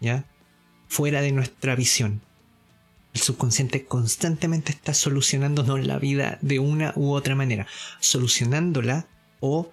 [0.00, 0.24] ¿ya?
[0.88, 2.22] Fuera de nuestra visión.
[3.12, 7.66] El subconsciente constantemente está solucionándonos la vida de una u otra manera,
[7.98, 9.06] solucionándola
[9.40, 9.70] o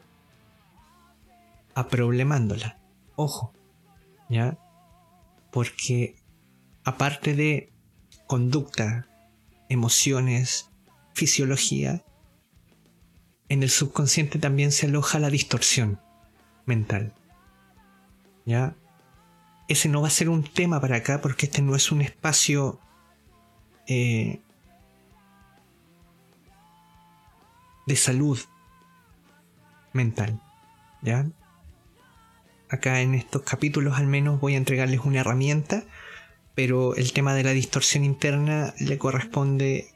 [1.76, 2.80] aproblemándola.
[3.16, 3.54] Ojo,
[4.30, 4.58] ¿ya?
[5.52, 6.16] Porque
[6.84, 7.72] aparte de
[8.26, 9.08] conducta,
[9.70, 10.70] emociones,
[11.14, 12.04] fisiología,
[13.50, 16.00] en el subconsciente también se aloja la distorsión
[16.66, 17.14] mental.
[18.46, 18.76] ¿Ya?
[19.68, 22.80] Ese no va a ser un tema para acá porque este no es un espacio
[23.88, 24.42] eh,
[27.86, 28.40] de salud
[29.94, 30.42] mental.
[31.02, 31.28] ¿Ya?
[32.70, 35.84] Acá en estos capítulos al menos voy a entregarles una herramienta
[36.58, 39.90] pero el tema de la distorsión interna le corresponde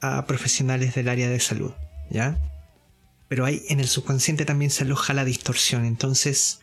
[0.00, 1.72] a profesionales del área de salud,
[2.10, 2.38] ¿ya?
[3.28, 6.60] Pero hay, en el subconsciente también se aloja la distorsión, entonces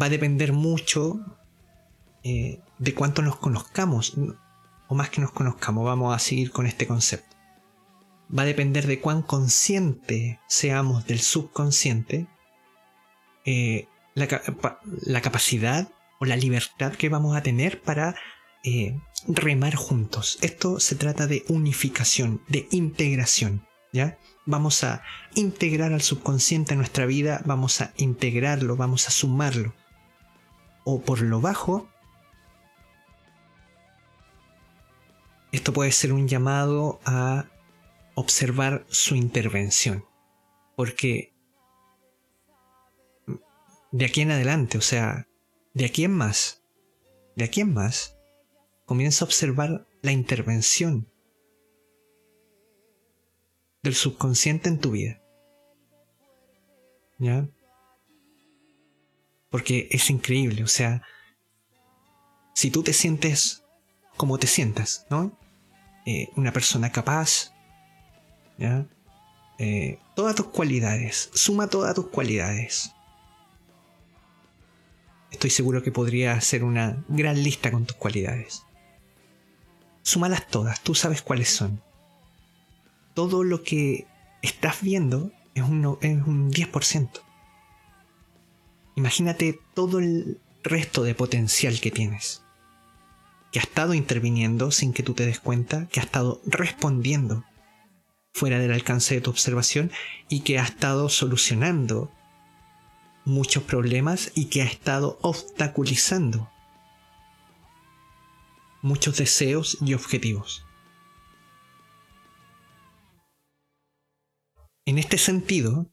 [0.00, 1.20] va a depender mucho
[2.24, 4.14] eh, de cuánto nos conozcamos,
[4.88, 7.36] o más que nos conozcamos, vamos a seguir con este concepto.
[8.36, 12.26] Va a depender de cuán consciente seamos del subconsciente,
[13.44, 18.14] eh, la, capacidad o la libertad que vamos a tener para
[18.64, 20.38] eh, remar juntos.
[20.40, 23.66] Esto se trata de unificación, de integración.
[23.92, 24.18] ¿Ya?
[24.46, 25.02] Vamos a
[25.34, 29.74] integrar al subconsciente en nuestra vida, vamos a integrarlo, vamos a sumarlo.
[30.84, 31.88] O por lo bajo,
[35.52, 37.44] esto puede ser un llamado a
[38.14, 40.04] observar su intervención.
[40.74, 41.32] Porque
[43.92, 45.28] de aquí en adelante, o sea,
[45.74, 46.62] de aquí en más,
[47.36, 48.16] de aquí en más,
[48.86, 51.11] comienza a observar la intervención
[53.82, 55.20] del subconsciente en tu vida.
[57.18, 57.48] ¿Ya?
[59.50, 61.02] Porque es increíble, o sea,
[62.54, 63.62] si tú te sientes
[64.16, 65.36] como te sientas, ¿no?
[66.06, 67.52] Eh, una persona capaz,
[68.58, 68.86] ¿ya?
[69.58, 72.92] Eh, todas tus cualidades, suma todas tus cualidades,
[75.30, 78.64] estoy seguro que podría hacer una gran lista con tus cualidades.
[80.02, 81.82] Súmalas todas, tú sabes cuáles son.
[83.14, 84.06] Todo lo que
[84.42, 87.10] estás viendo es un, es un 10%.
[88.96, 92.42] Imagínate todo el resto de potencial que tienes.
[93.50, 97.44] Que ha estado interviniendo sin que tú te des cuenta, que ha estado respondiendo
[98.32, 99.90] fuera del alcance de tu observación
[100.28, 102.10] y que ha estado solucionando
[103.24, 106.50] muchos problemas y que ha estado obstaculizando
[108.80, 110.64] muchos deseos y objetivos.
[114.84, 115.92] En este sentido,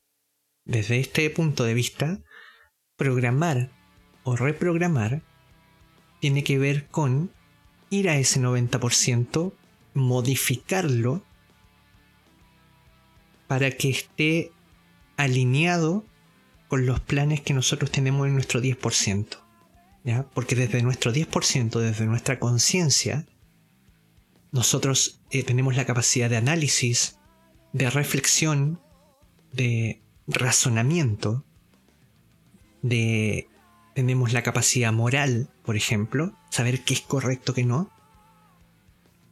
[0.65, 2.23] desde este punto de vista,
[2.95, 3.71] programar
[4.23, 5.21] o reprogramar
[6.19, 7.31] tiene que ver con
[7.89, 9.53] ir a ese 90%,
[9.93, 11.23] modificarlo
[13.47, 14.51] para que esté
[15.17, 16.05] alineado
[16.67, 19.37] con los planes que nosotros tenemos en nuestro 10%.
[20.03, 20.27] ¿ya?
[20.33, 23.27] Porque desde nuestro 10%, desde nuestra conciencia,
[24.51, 27.18] nosotros eh, tenemos la capacidad de análisis,
[27.73, 28.81] de reflexión,
[29.51, 31.43] de razonamiento,
[32.81, 33.47] de
[33.93, 37.89] tenemos la capacidad moral, por ejemplo, saber qué es correcto, qué no.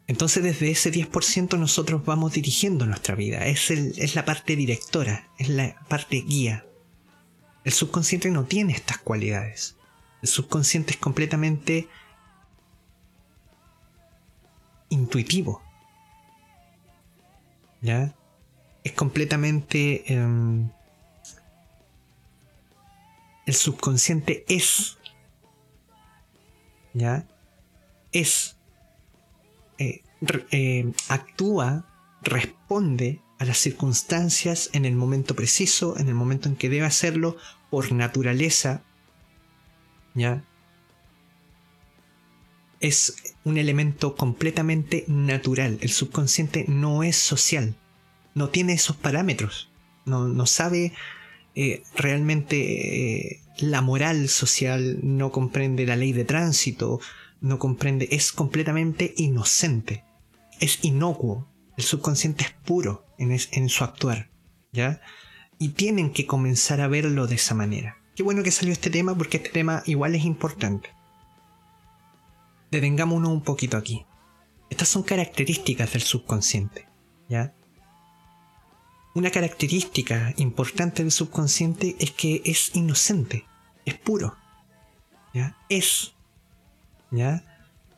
[0.07, 3.45] Entonces desde ese 10% nosotros vamos dirigiendo nuestra vida.
[3.45, 6.65] Es, es la parte directora, es la parte guía.
[7.63, 9.77] El subconsciente no tiene estas cualidades.
[10.21, 11.87] El subconsciente es completamente
[14.89, 15.61] intuitivo.
[17.81, 18.15] ¿Ya?
[18.87, 20.13] Es completamente...
[20.13, 20.69] Em,
[23.45, 24.97] el subconsciente es.
[26.93, 27.27] ¿Ya?
[28.13, 28.55] Es.
[29.77, 30.03] Eh,
[30.51, 31.85] eh, actúa,
[32.21, 37.35] responde a las circunstancias en el momento preciso, en el momento en que debe hacerlo,
[37.69, 38.83] por naturaleza.
[40.13, 40.45] ¿Ya?
[42.79, 45.77] Es un elemento completamente natural.
[45.81, 47.75] El subconsciente no es social.
[48.37, 49.71] No tiene esos parámetros.
[50.05, 50.93] No, no sabe
[51.55, 56.99] eh, realmente eh, la moral social, no comprende la ley de tránsito,
[57.41, 60.03] no comprende, es completamente inocente,
[60.59, 64.29] es inocuo, el subconsciente es puro en, en su actuar,
[64.71, 65.01] ¿ya?
[65.57, 67.97] Y tienen que comenzar a verlo de esa manera.
[68.15, 70.91] Qué bueno que salió este tema porque este tema igual es importante.
[72.69, 74.05] Detengámonos un poquito aquí.
[74.69, 76.87] Estas son características del subconsciente,
[77.29, 77.56] ¿ya?
[79.17, 83.45] Una característica importante del subconsciente es que es inocente,
[83.83, 84.37] es puro.
[85.33, 85.57] ¿ya?
[85.69, 86.13] Es.
[87.09, 87.43] ¿ya?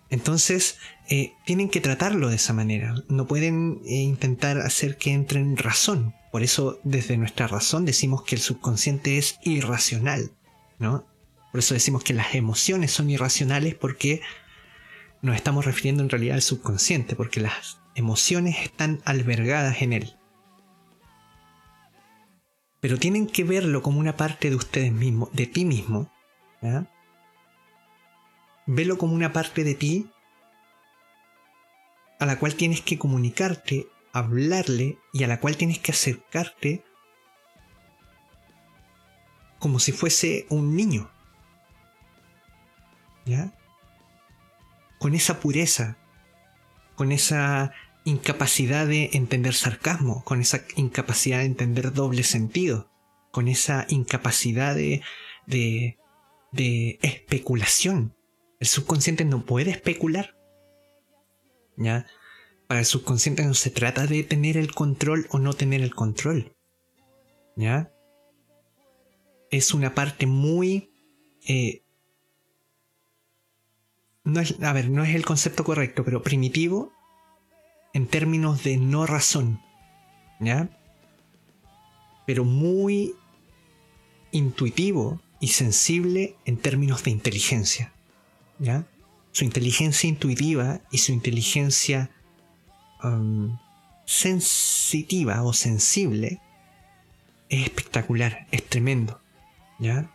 [0.09, 0.77] Entonces,
[1.09, 2.95] eh, tienen que tratarlo de esa manera.
[3.09, 6.15] No pueden eh, intentar hacer que entre en razón.
[6.31, 10.31] Por eso, desde nuestra razón, decimos que el subconsciente es irracional.
[10.77, 11.05] ¿no?
[11.51, 14.21] Por eso decimos que las emociones son irracionales porque
[15.21, 20.15] nos estamos refiriendo en realidad al subconsciente, porque las emociones están albergadas en él
[22.81, 26.11] pero tienen que verlo como una parte de ustedes mismos, de ti mismo.
[26.61, 26.87] ¿ya?
[28.65, 30.09] Velo como una parte de ti
[32.19, 36.83] a la cual tienes que comunicarte, hablarle y a la cual tienes que acercarte
[39.57, 41.09] como si fuese un niño.
[43.25, 43.53] ¿Ya?
[44.99, 45.97] Con esa pureza,
[46.95, 47.73] con esa
[48.03, 52.91] incapacidad de entender sarcasmo, con esa incapacidad de entender doble sentido,
[53.31, 55.01] con esa incapacidad de,
[55.47, 58.15] de, especulación.
[58.59, 60.35] El subconsciente no puede especular.
[61.77, 62.07] ¿Ya?
[62.67, 66.55] Para el subconsciente no se trata de tener el control o no tener el control.
[67.55, 67.91] ¿Ya?
[69.49, 70.91] Es una parte muy...
[71.47, 71.83] Eh,
[74.25, 76.93] no es, a ver, no es el concepto correcto, pero primitivo
[77.93, 79.61] en términos de no razón,
[80.39, 80.69] ¿ya?
[82.25, 83.15] Pero muy
[84.31, 87.91] intuitivo y sensible en términos de inteligencia,
[88.59, 88.85] ¿ya?
[89.31, 92.09] Su inteligencia intuitiva y su inteligencia
[93.03, 93.57] um,
[94.05, 96.41] sensitiva o sensible
[97.49, 99.19] es espectacular, es tremendo,
[99.79, 100.11] ¿ya?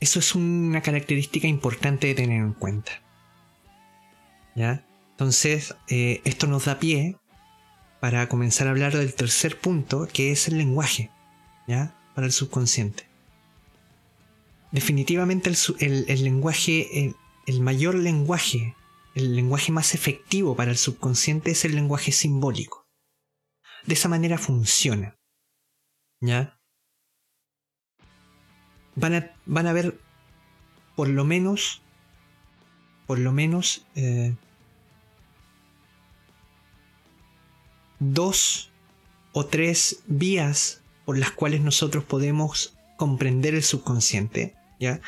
[0.00, 3.02] Eso es una característica importante de tener en cuenta.
[4.58, 7.16] Entonces, eh, esto nos da pie
[8.00, 11.10] para comenzar a hablar del tercer punto, que es el lenguaje,
[11.66, 11.96] ¿ya?
[12.14, 13.08] Para el subconsciente.
[14.70, 15.50] Definitivamente
[15.80, 17.14] el, lenguaje,
[17.46, 18.76] el, mayor lenguaje,
[19.14, 22.86] el lenguaje más efectivo para el subconsciente es el lenguaje simbólico.
[23.86, 25.16] De esa manera funciona.
[26.20, 26.60] ¿Ya?
[28.94, 29.98] Van a, van a ver
[30.96, 31.80] por lo menos,
[33.06, 34.34] por lo menos, eh,
[37.98, 38.70] dos
[39.32, 44.54] o tres vías por las cuales nosotros podemos comprender el subconsciente.
[44.78, 45.00] ¿ya?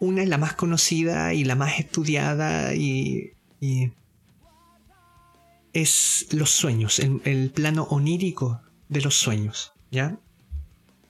[0.00, 3.32] Una es la más conocida y la más estudiada y,
[5.72, 9.72] es los sueños, el, plano onírico de los sueños.
[9.90, 10.18] ¿ya?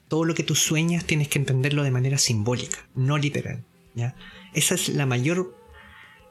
[0.08, 3.64] Todo lo que tú sueñas tienes que entenderlo de manera simbólica, no literal.
[3.94, 4.16] ¿ya?
[4.54, 5.54] Esa es la mayor,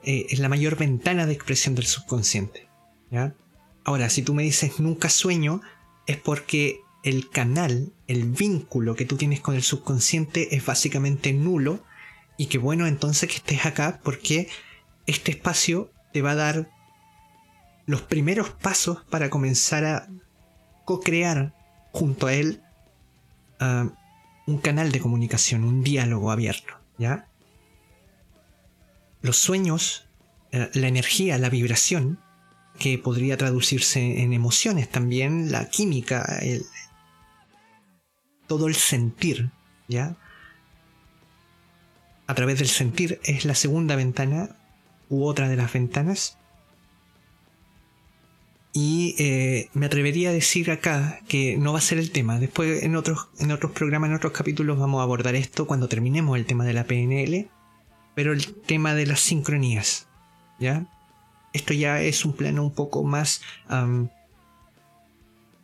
[0.04, 2.68] eh, es la mayor ventana de expresión del subconsciente.
[3.12, 3.36] ¿ya?
[3.84, 5.62] Ahora, si tú me dices nunca sueño,
[6.06, 11.84] es porque el canal, el vínculo que tú tienes con el subconsciente es básicamente nulo
[12.38, 14.50] y que bueno entonces que estés acá porque
[15.06, 16.72] este espacio te va a dar
[17.86, 20.08] los primeros pasos para comenzar a
[20.86, 21.54] co-crear
[21.92, 22.62] junto a él
[23.60, 23.90] ah,
[24.48, 27.28] un canal de comunicación, un diálogo abierto, ¿ya?
[29.22, 30.06] Los sueños,
[30.52, 32.20] eh, la energía, la vibración,
[32.80, 36.40] que podría traducirse en emociones también, la química,
[38.48, 39.52] todo el sentir,
[39.88, 40.16] ¿ya?
[42.28, 44.56] A través del sentir es la segunda ventana
[45.10, 46.38] u otra de las ventanas.
[48.76, 52.40] Y eh, me atrevería a decir acá que no va a ser el tema.
[52.40, 56.38] Después en otros, en otros programas, en otros capítulos vamos a abordar esto cuando terminemos
[56.38, 57.50] el tema de la PNL.
[58.16, 60.08] pero el tema de las sincronías,
[60.60, 60.86] ¿ya?
[61.54, 63.42] Esto ya es un plano un poco más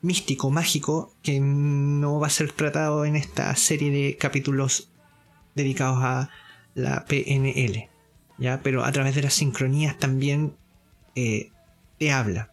[0.02, 4.90] místico, mágico, que no va a ser tratado en esta serie de capítulos
[5.56, 6.30] dedicados a
[6.76, 7.90] la PNL,
[8.38, 8.62] ¿ya?
[8.64, 10.56] Pero a través de las sincronías también
[11.16, 11.52] eh,
[11.98, 12.52] te habla.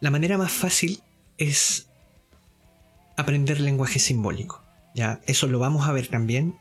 [0.00, 1.02] La manera más fácil
[1.38, 1.88] es
[3.16, 4.62] aprender lenguaje simbólico.
[4.94, 6.56] Ya, eso lo vamos a ver también,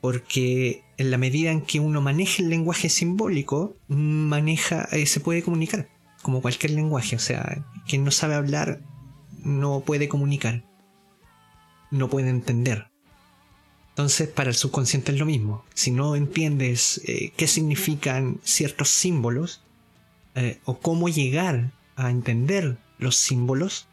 [0.00, 5.42] porque en la medida en que uno maneja el lenguaje simbólico, maneja, eh, se puede
[5.42, 5.88] comunicar,
[6.22, 7.16] como cualquier lenguaje.
[7.16, 8.80] O sea, quien no sabe hablar
[9.42, 10.64] no puede comunicar,
[11.90, 12.90] no puede entender.
[13.90, 15.64] Entonces, para el subconsciente es lo mismo.
[15.74, 19.62] Si no entiendes eh, qué significan ciertos símbolos
[20.34, 23.88] eh, o cómo llegar a entender los símbolos,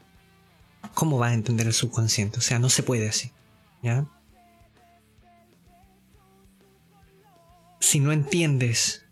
[0.93, 2.39] ¿cómo vas a entender el subconsciente?
[2.39, 3.31] O sea, no se puede así.
[3.83, 4.05] ¿Ya?
[7.79, 9.05] Si no entiendes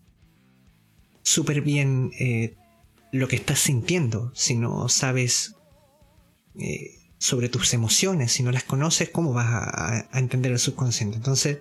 [1.24, 2.55] súper bien eh,
[3.11, 5.55] lo que estás sintiendo, si no sabes
[6.59, 11.18] eh, sobre tus emociones, si no las conoces, ¿cómo vas a, a entender el subconsciente?
[11.18, 11.59] Entonces,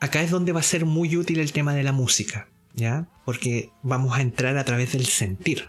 [0.00, 3.08] acá es donde va a ser muy útil el tema de la música, ¿ya?
[3.24, 5.68] Porque vamos a entrar a través del sentir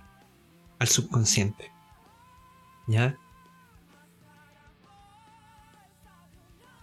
[0.79, 1.71] al subconsciente.
[2.87, 3.17] ¿Ya?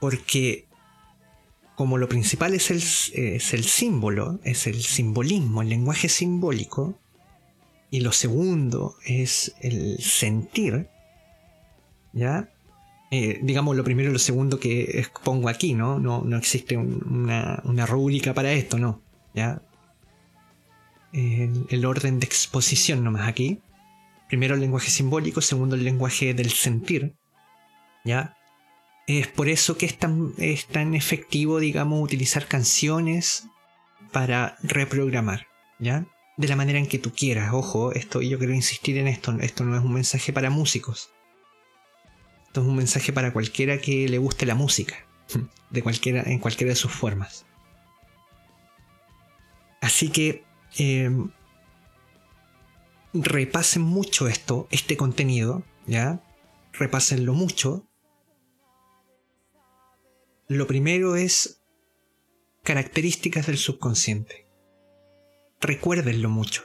[0.01, 0.67] Porque
[1.75, 6.99] como lo principal es el, es el símbolo, es el simbolismo, el lenguaje simbólico,
[7.91, 10.89] y lo segundo es el sentir,
[12.13, 12.51] ¿ya?
[13.11, 15.99] Eh, digamos lo primero y lo segundo que expongo aquí, ¿no?
[15.99, 19.01] No, no existe una, una, rúbrica para esto, ¿no?
[19.35, 19.63] ¿Ya?
[21.13, 23.61] El, el, orden de exposición nomás aquí.
[24.29, 27.15] Primero el lenguaje simbólico, segundo el lenguaje del sentir.
[28.05, 28.37] ¿Ya?
[29.07, 33.47] Es por eso que es tan, es tan efectivo, digamos, utilizar canciones
[34.13, 35.47] para reprogramar,
[35.79, 36.07] ¿ya?
[36.37, 37.53] De la manera en que tú quieras.
[37.53, 39.37] Ojo, esto, yo quiero insistir en esto.
[39.41, 41.11] Esto no es un mensaje para músicos.
[42.47, 44.97] Esto es un mensaje para cualquiera que le guste la música.
[45.71, 47.47] De cualquiera, en cualquiera de sus formas.
[49.81, 50.45] Así que
[50.79, 51.11] eh,
[53.13, 56.23] repasen mucho esto, este contenido, ¿ya?
[56.73, 57.87] Repásenlo mucho.
[60.49, 61.61] Lo primero es
[62.63, 64.47] características del subconsciente.
[65.61, 66.65] Recuérdenlo mucho.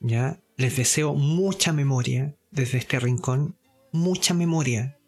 [0.00, 0.40] ¿Ya?
[0.56, 3.56] Les deseo mucha memoria desde este rincón,
[3.92, 4.98] mucha memoria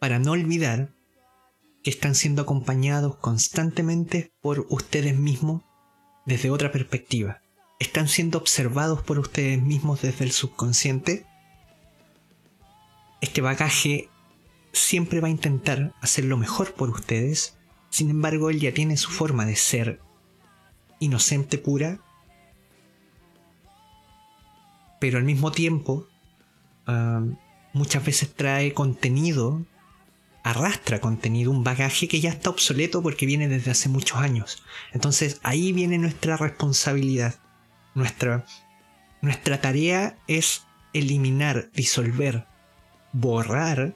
[0.00, 0.92] para no olvidar
[1.82, 5.62] que están siendo acompañados constantemente por ustedes mismos
[6.26, 7.42] desde otra perspectiva
[7.82, 11.26] están siendo observados por ustedes mismos desde el subconsciente,
[13.20, 14.08] este bagaje
[14.72, 17.56] siempre va a intentar hacer lo mejor por ustedes,
[17.90, 20.00] sin embargo él ya tiene su forma de ser
[20.98, 22.00] inocente pura,
[24.98, 26.06] pero al mismo tiempo
[26.86, 27.36] um,
[27.72, 29.64] muchas veces trae contenido,
[30.44, 34.62] arrastra contenido, un bagaje que ya está obsoleto porque viene desde hace muchos años.
[34.92, 37.34] Entonces ahí viene nuestra responsabilidad.
[37.94, 38.46] Nuestra,
[39.20, 40.62] nuestra tarea es
[40.94, 42.46] eliminar, disolver,
[43.12, 43.94] borrar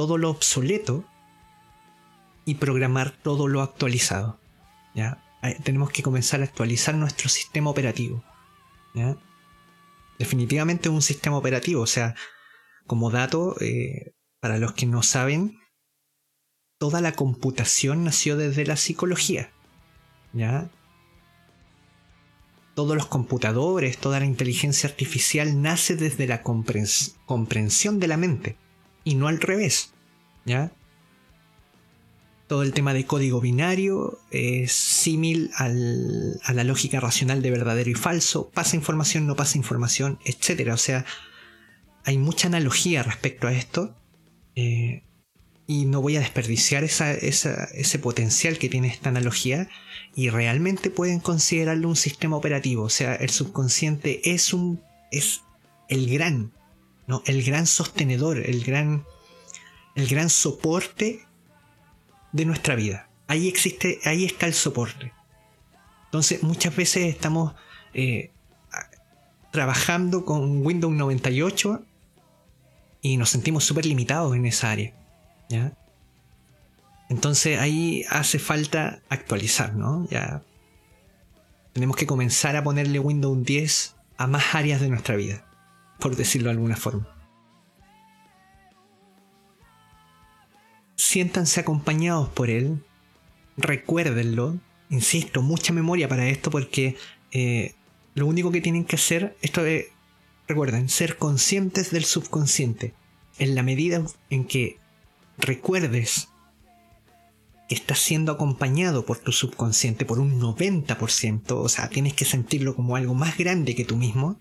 [0.00, 1.04] todo lo obsoleto
[2.46, 4.40] y programar todo lo actualizado.
[4.94, 5.22] ¿ya?
[5.62, 8.24] Tenemos que comenzar a actualizar nuestro sistema operativo.
[8.94, 9.18] ¿ya?
[10.18, 11.82] Definitivamente un sistema operativo.
[11.82, 12.14] O sea,
[12.86, 15.58] como dato, eh, para los que no saben,
[16.78, 19.52] toda la computación nació desde la psicología.
[20.32, 20.70] ¿ya?
[22.74, 28.56] todos los computadores, toda la inteligencia artificial nace desde la comprensión de la mente
[29.10, 29.92] y no al revés.
[30.46, 30.72] ¿Ya?
[32.46, 37.94] Todo el tema de código binario es símil a la lógica racional de verdadero y
[37.94, 40.70] falso, pasa información, no pasa información, etc.
[40.72, 41.04] O sea,
[42.04, 43.96] hay mucha analogía respecto a esto.
[44.54, 45.02] Eh,
[45.66, 49.68] y no voy a desperdiciar ese potencial que tiene esta analogía
[50.16, 52.82] y realmente pueden considerarlo un sistema operativo.
[52.84, 54.82] O sea, el subconsciente es un.
[55.12, 55.42] es
[55.88, 56.52] el gran,
[57.26, 59.04] El gran sostenedor, el gran.
[59.94, 61.26] el gran soporte
[62.32, 63.08] de nuestra vida.
[63.26, 65.12] Ahí existe, ahí está el soporte.
[66.06, 67.54] Entonces, muchas veces estamos
[67.94, 68.30] eh,
[69.50, 71.84] trabajando con Windows 98
[73.02, 74.94] y nos sentimos súper limitados en esa área.
[75.48, 75.72] ¿ya?
[77.08, 80.06] Entonces ahí hace falta actualizar, ¿no?
[80.10, 80.42] Ya
[81.72, 85.44] tenemos que comenzar a ponerle Windows 10 a más áreas de nuestra vida,
[86.00, 87.08] por decirlo de alguna forma.
[90.96, 92.82] Siéntanse acompañados por él,
[93.56, 94.58] recuérdenlo.
[94.90, 96.96] Insisto, mucha memoria para esto porque
[97.30, 97.74] eh,
[98.14, 99.86] lo único que tienen que hacer, esto es,
[100.48, 102.94] recuerden, ser conscientes del subconsciente.
[103.38, 104.78] En la medida en que
[105.38, 106.28] recuerdes
[107.68, 112.74] que estás siendo acompañado por tu subconsciente por un 90%, o sea, tienes que sentirlo
[112.74, 114.38] como algo más grande que tú mismo,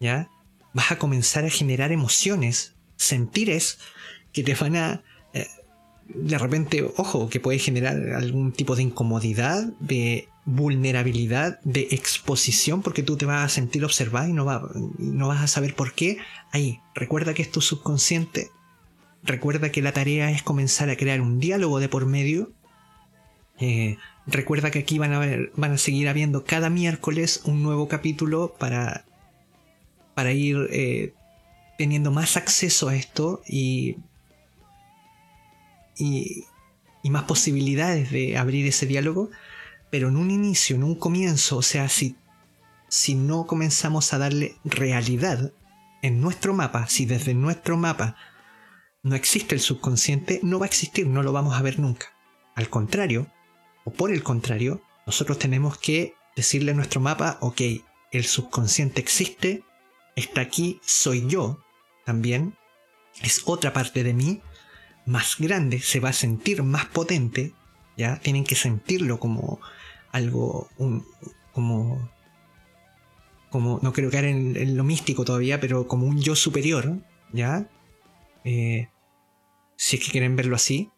[0.00, 0.30] ¿ya?
[0.72, 3.78] Vas a comenzar a generar emociones, sentires
[4.32, 5.46] que te van a eh,
[6.08, 13.02] de repente, ojo, que puede generar algún tipo de incomodidad, de vulnerabilidad, de exposición, porque
[13.02, 14.44] tú te vas a sentir observado y no,
[14.98, 16.18] no vas a saber por qué.
[16.52, 18.50] Ahí, recuerda que es tu subconsciente,
[19.24, 22.52] recuerda que la tarea es comenzar a crear un diálogo de por medio.
[23.58, 27.88] Eh, recuerda que aquí van a, ver, van a seguir habiendo cada miércoles un nuevo
[27.88, 29.04] capítulo para,
[30.16, 31.14] para ir eh,
[31.78, 33.98] teniendo más acceso a esto y
[35.96, 36.46] y,
[37.04, 39.30] más posibilidades de abrir ese diálogo,
[39.90, 42.16] pero en un inicio, en un comienzo, o sea, si,
[42.88, 45.52] si no comenzamos a darle realidad
[46.02, 48.16] en nuestro mapa, si desde nuestro mapa
[49.04, 52.08] no existe el subconsciente, no va a existir, no lo vamos a ver nunca.
[52.56, 53.28] Al contrario,
[53.84, 57.60] o por el contrario, nosotros tenemos que decirle a nuestro mapa, ok,
[58.10, 59.62] el subconsciente existe,
[60.16, 61.60] está aquí, soy yo
[62.04, 62.56] también,
[63.22, 64.40] es otra parte de mí,
[65.04, 67.52] más grande, se va a sentir más potente,
[67.96, 68.18] ¿ya?
[68.18, 69.60] Tienen que sentirlo como
[70.10, 71.06] algo, un,
[71.52, 72.10] como,
[73.50, 76.98] como, no quiero caer en, lo místico todavía, pero como un yo superior,
[77.32, 77.70] ¿ya?
[78.44, 78.88] Eh,
[79.76, 80.90] si es que quieren verlo así,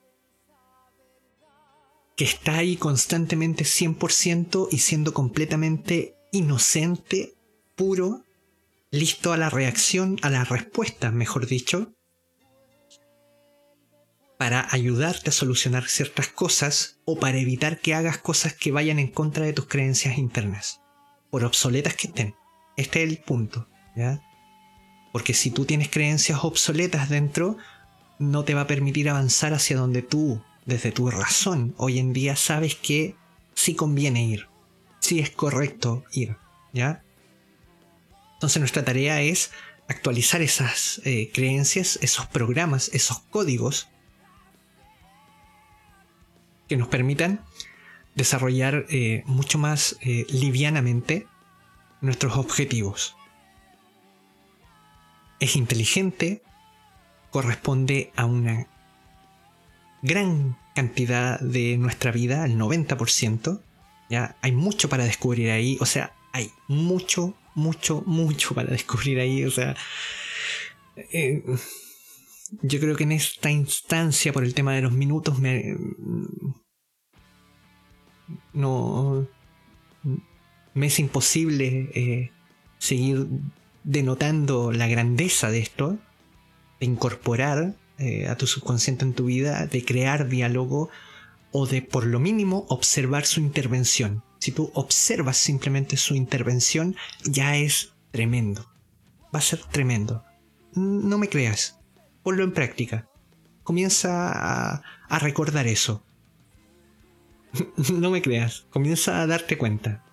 [2.16, 7.34] que está ahí constantemente 100% y siendo completamente inocente,
[7.76, 8.24] puro,
[8.90, 11.92] listo a la reacción, a la respuesta, mejor dicho,
[14.38, 19.08] para ayudarte a solucionar ciertas cosas o para evitar que hagas cosas que vayan en
[19.08, 20.80] contra de tus creencias internas,
[21.30, 22.34] por obsoletas que estén.
[22.76, 24.22] Este es el punto, ¿ya?
[25.12, 27.56] Porque si tú tienes creencias obsoletas dentro,
[28.20, 32.36] no te va a permitir avanzar hacia donde tú, desde tu razón, hoy en día
[32.36, 33.16] sabes que
[33.54, 34.46] sí conviene ir,
[35.00, 36.36] sí es correcto ir,
[36.72, 37.02] ¿ya?
[38.38, 39.50] Entonces nuestra tarea es
[39.88, 43.88] actualizar esas eh, creencias, esos programas, esos códigos
[46.68, 47.44] que nos permitan
[48.14, 51.26] desarrollar eh, mucho más eh, livianamente
[52.00, 53.16] nuestros objetivos.
[55.40, 56.42] Es inteligente,
[57.30, 58.68] corresponde a una
[60.02, 63.60] gran cantidad de nuestra vida, el 90%.
[64.10, 69.44] Ya hay mucho para descubrir ahí, o sea, hay mucho, mucho, mucho para descubrir ahí,
[69.44, 69.76] o sea,
[71.12, 71.42] eh,
[72.62, 75.76] yo creo que en esta instancia, por el tema de los minutos, me.
[78.52, 79.26] No.
[80.74, 82.30] Me es imposible eh,
[82.78, 83.26] seguir
[83.84, 85.98] denotando la grandeza de esto,
[86.78, 90.88] de incorporar eh, a tu subconsciente en tu vida, de crear diálogo
[91.50, 94.22] o de por lo mínimo observar su intervención.
[94.38, 98.70] Si tú observas simplemente su intervención, ya es tremendo.
[99.34, 100.24] Va a ser tremendo.
[100.74, 101.78] No me creas
[102.28, 103.08] ponlo en práctica.
[103.62, 106.04] Comienza a, recordar eso.
[107.90, 110.04] no me creas, comienza a darte cuenta.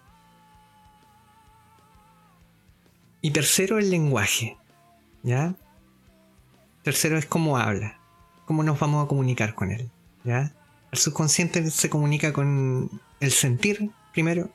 [3.22, 4.56] Y tercero, el lenguaje.
[5.24, 5.56] ¿Ya?
[6.84, 8.00] Tercero es cómo habla.
[8.46, 9.92] Cómo nos vamos a comunicar con él.
[10.24, 10.54] ¿Ya?
[10.94, 14.50] El subconsciente se comunica con el sentir primero.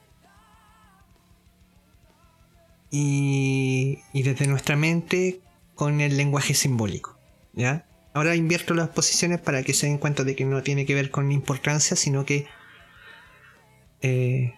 [2.91, 5.41] Y, desde nuestra mente
[5.75, 7.17] con el lenguaje simbólico.
[7.53, 7.87] ¿ya?
[8.15, 11.11] Ahora invierto las posiciones para que se den cuenta de que no tiene que ver
[11.11, 12.47] con importancia, sino que
[14.01, 14.55] eh,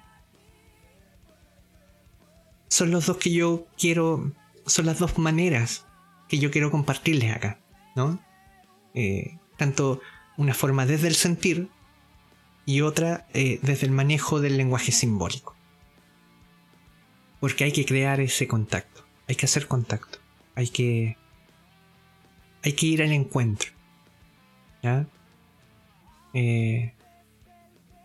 [2.68, 4.32] son los dos que yo quiero,
[4.66, 5.84] son las dos maneras
[6.28, 7.58] que yo quiero compartirles acá,
[7.96, 8.20] ¿no?
[8.94, 10.00] Eh, tanto
[10.36, 11.68] una forma desde el sentir
[12.64, 15.56] y otra eh, desde el manejo del lenguaje simbólico.
[17.40, 20.18] Porque hay que crear ese contacto, hay que hacer contacto,
[20.54, 21.16] hay que
[22.62, 23.72] hay que ir al encuentro.
[24.82, 25.06] ¿ya?
[26.34, 26.94] Eh,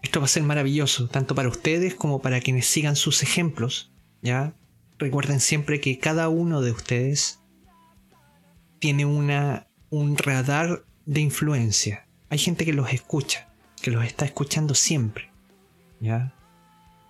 [0.01, 3.91] esto va a ser maravilloso, tanto para ustedes como para quienes sigan sus ejemplos.
[4.21, 4.53] ¿ya?
[4.97, 7.39] Recuerden siempre que cada uno de ustedes
[8.79, 12.07] tiene una, un radar de influencia.
[12.29, 13.46] Hay gente que los escucha,
[13.81, 15.29] que los está escuchando siempre.
[15.99, 16.33] ¿ya?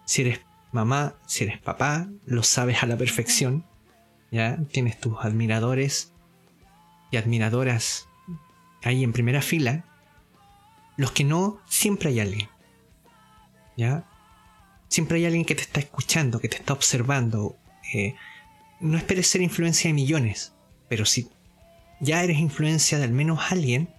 [0.05, 0.41] Si eres
[0.72, 3.65] mamá, si eres papá, lo sabes a la perfección.
[4.32, 4.57] ¿ya?
[4.72, 6.13] Tienes tus admiradores
[7.11, 8.07] y admiradoras
[8.84, 9.84] ahí en primera fila,
[10.95, 12.49] Los que no, siempre hay alguien.
[13.76, 14.05] ¿Ya?
[14.88, 17.55] Siempre hay alguien que te está escuchando, que te está observando.
[17.93, 18.15] Eh,
[18.80, 20.53] no esperes ser influencia de millones,
[20.89, 21.30] pero si
[21.99, 23.89] ya eres influencia de al menos alguien,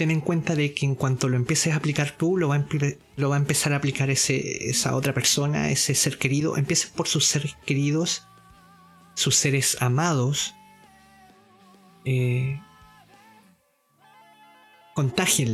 [0.00, 3.36] ten en cuenta de que en cuanto lo empieces a aplicar tú, lo va a,
[3.36, 6.56] empezar a aplicar esa otra persona, ese ser querido.
[6.56, 8.26] Empieces por sus seres queridos,
[9.12, 10.54] sus seres amados.
[12.06, 12.58] Eh,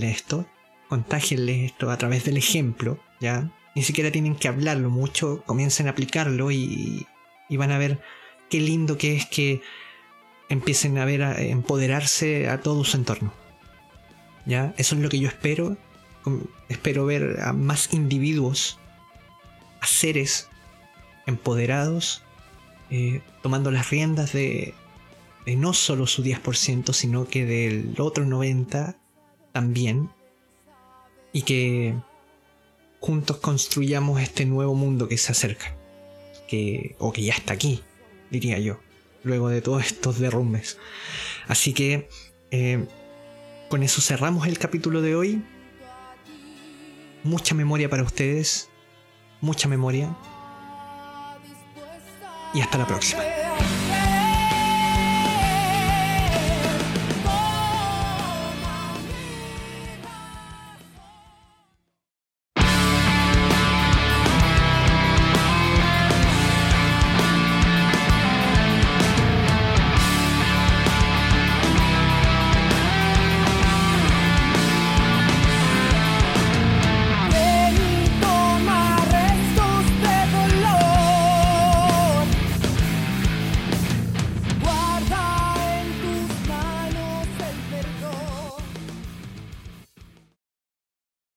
[0.05, 0.47] esto,
[0.89, 3.51] contágienle esto a través del ejemplo, ¿ya?
[3.75, 7.05] Ni siquiera tienen que hablarlo mucho, comiencen a aplicarlo y,
[7.49, 8.01] y van a ver
[8.49, 9.61] qué lindo que es que
[10.49, 13.46] empiecen a ver a empoderarse a todo su entorno.
[14.47, 14.75] ¿Ya?
[14.77, 15.77] Eso es lo que yo espero.
[16.69, 18.79] Espero ver a más individuos,
[19.81, 20.49] a seres
[21.27, 22.23] empoderados,
[22.91, 24.75] eh, tomando las riendas de,
[25.45, 28.97] de no solo su 10%, sino que del otro 90%
[29.53, 30.11] también.
[31.33, 31.95] Y que
[33.01, 35.77] juntos construyamos este nuevo mundo que se acerca.
[36.49, 37.83] Que, o que ya está aquí,
[38.31, 38.79] diría yo,
[39.25, 40.79] luego de todos estos derrumbes.
[41.49, 42.09] Así que
[42.51, 42.87] eh,
[43.69, 45.45] con eso cerramos el capítulo de hoy.
[47.23, 48.69] Mucha memoria para ustedes.
[49.41, 50.17] Mucha memoria.
[52.55, 53.26] Y hasta la próxima.